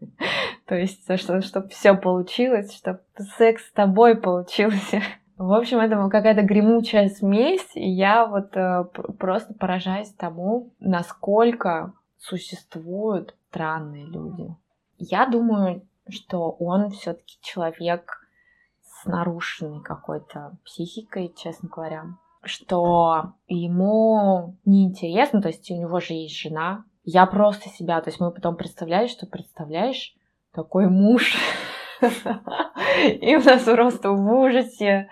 То 0.66 0.74
есть, 0.76 1.04
чтобы 1.18 1.68
все 1.68 1.94
получилось, 1.94 2.74
чтобы 2.74 3.00
секс 3.36 3.66
с 3.66 3.72
тобой 3.72 4.16
получился. 4.16 5.02
В 5.36 5.52
общем, 5.52 5.78
это 5.78 5.96
какая-то 6.08 6.42
гремучая 6.42 7.08
смесь, 7.08 7.68
и 7.74 7.88
я 7.88 8.26
вот 8.26 8.56
э, 8.56 8.84
просто 9.18 9.54
поражаюсь 9.54 10.12
тому, 10.12 10.72
насколько 10.78 11.94
существуют 12.16 13.34
странные 13.48 14.06
люди. 14.06 14.54
Я 14.98 15.26
думаю, 15.26 15.82
что 16.08 16.50
он 16.50 16.90
все-таки 16.90 17.38
человек 17.40 18.20
с 18.82 19.04
нарушенной 19.04 19.82
какой-то 19.82 20.56
психикой, 20.64 21.34
честно 21.36 21.68
говоря, 21.68 22.04
что 22.44 23.34
ему 23.48 24.56
неинтересно, 24.64 25.42
то 25.42 25.48
есть 25.48 25.70
у 25.70 25.74
него 25.74 26.00
же 26.00 26.14
есть 26.14 26.36
жена. 26.36 26.84
Я 27.04 27.26
просто 27.26 27.68
себя, 27.68 28.00
то 28.00 28.10
есть 28.10 28.20
мы 28.20 28.30
потом 28.30 28.56
представляли, 28.56 29.08
что 29.08 29.26
представляешь, 29.26 30.14
такой 30.52 30.88
муж 30.88 31.36
И 33.20 33.36
у 33.36 33.40
нас 33.40 33.62
просто 33.62 34.10
в 34.10 34.32
ужасе 34.32 35.08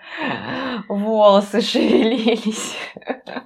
волосы 0.87 1.61
шевелились 1.61 2.75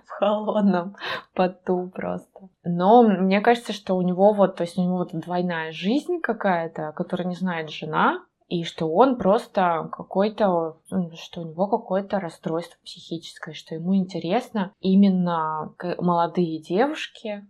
в 0.05 0.10
холодном 0.10 0.95
поту 1.34 1.91
просто. 1.93 2.49
Но 2.63 3.03
мне 3.03 3.41
кажется, 3.41 3.73
что 3.73 3.95
у 3.95 4.01
него 4.01 4.34
вот, 4.34 4.55
то 4.55 4.63
есть 4.63 4.77
у 4.77 4.84
него 4.84 4.97
вот 4.97 5.13
двойная 5.13 5.71
жизнь 5.71 6.19
какая-то, 6.21 6.91
которую 6.95 7.29
не 7.29 7.36
знает 7.36 7.69
жена, 7.69 8.23
и 8.47 8.63
что 8.63 8.88
он 8.88 9.17
просто 9.17 9.89
какой-то, 9.91 10.77
ну, 10.91 11.12
что 11.15 11.41
у 11.41 11.45
него 11.45 11.67
какое-то 11.67 12.19
расстройство 12.19 12.77
психическое, 12.84 13.53
что 13.53 13.73
ему 13.73 13.95
интересно 13.95 14.71
именно 14.79 15.73
молодые 15.97 16.62
девушки, 16.62 17.47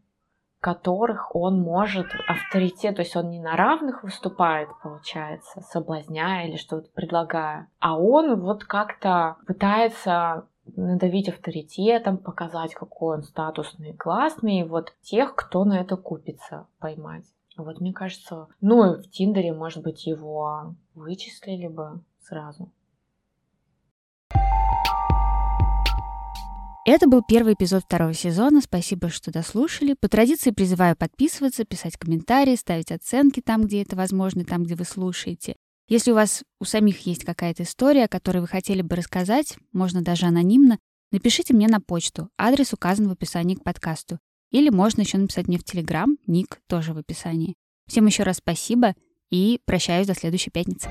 которых 0.65 1.35
он 1.35 1.61
может 1.61 2.07
авторитет, 2.27 2.95
то 2.95 3.03
есть 3.03 3.15
он 3.15 3.29
не 3.29 3.39
на 3.39 3.55
равных 3.55 4.01
выступает, 4.01 4.67
получается, 4.81 5.61
соблазняя 5.61 6.47
или 6.47 6.55
что-то 6.57 6.89
предлагая, 6.95 7.67
а 7.79 7.99
он 7.99 8.41
вот 8.41 8.63
как-то 8.63 9.35
пытается 9.45 10.47
надавить 10.75 11.29
авторитетом, 11.29 12.17
показать, 12.17 12.73
какой 12.73 13.17
он 13.17 13.23
статусный 13.23 13.91
и 13.91 13.95
классный, 13.95 14.61
и 14.61 14.63
вот 14.63 14.95
тех, 15.03 15.35
кто 15.35 15.65
на 15.65 15.79
это 15.79 15.97
купится, 15.97 16.65
поймать. 16.79 17.25
Вот 17.57 17.79
мне 17.79 17.93
кажется, 17.93 18.47
ну 18.59 18.95
и 18.95 19.03
в 19.03 19.11
Тиндере, 19.11 19.53
может 19.53 19.83
быть, 19.83 20.07
его 20.07 20.73
вычислили 20.95 21.67
бы 21.67 22.01
сразу. 22.23 22.71
Это 26.87 27.07
был 27.07 27.23
первый 27.23 27.55
эпизод 27.55 27.83
второго 27.83 28.13
сезона. 28.13 28.61
Спасибо, 28.61 29.09
что 29.09 29.31
дослушали. 29.31 29.95
По 29.99 30.07
традиции 30.07 30.51
призываю 30.51 30.95
подписываться, 30.95 31.65
писать 31.65 31.97
комментарии, 31.97 32.55
ставить 32.55 32.91
оценки 32.91 33.41
там, 33.41 33.63
где 33.63 33.81
это 33.81 33.95
возможно, 33.95 34.45
там, 34.45 34.63
где 34.63 34.75
вы 34.75 34.85
слушаете. 34.85 35.55
Если 35.87 36.11
у 36.11 36.15
вас 36.15 36.43
у 36.59 36.65
самих 36.65 37.07
есть 37.07 37.25
какая-то 37.25 37.63
история, 37.63 38.03
о 38.03 38.07
которой 38.07 38.37
вы 38.37 38.47
хотели 38.47 38.83
бы 38.83 38.95
рассказать, 38.95 39.57
можно 39.73 40.03
даже 40.03 40.27
анонимно, 40.27 40.77
напишите 41.11 41.55
мне 41.55 41.67
на 41.67 41.81
почту. 41.81 42.29
Адрес 42.37 42.71
указан 42.71 43.07
в 43.07 43.11
описании 43.11 43.55
к 43.55 43.63
подкасту. 43.63 44.19
Или 44.51 44.69
можно 44.69 45.01
еще 45.01 45.17
написать 45.17 45.47
мне 45.47 45.57
в 45.57 45.63
Телеграм, 45.63 46.19
ник 46.27 46.59
тоже 46.67 46.93
в 46.93 46.99
описании. 46.99 47.55
Всем 47.87 48.05
еще 48.05 48.21
раз 48.21 48.37
спасибо 48.37 48.93
и 49.31 49.59
прощаюсь 49.65 50.05
до 50.05 50.13
следующей 50.13 50.51
пятницы. 50.51 50.87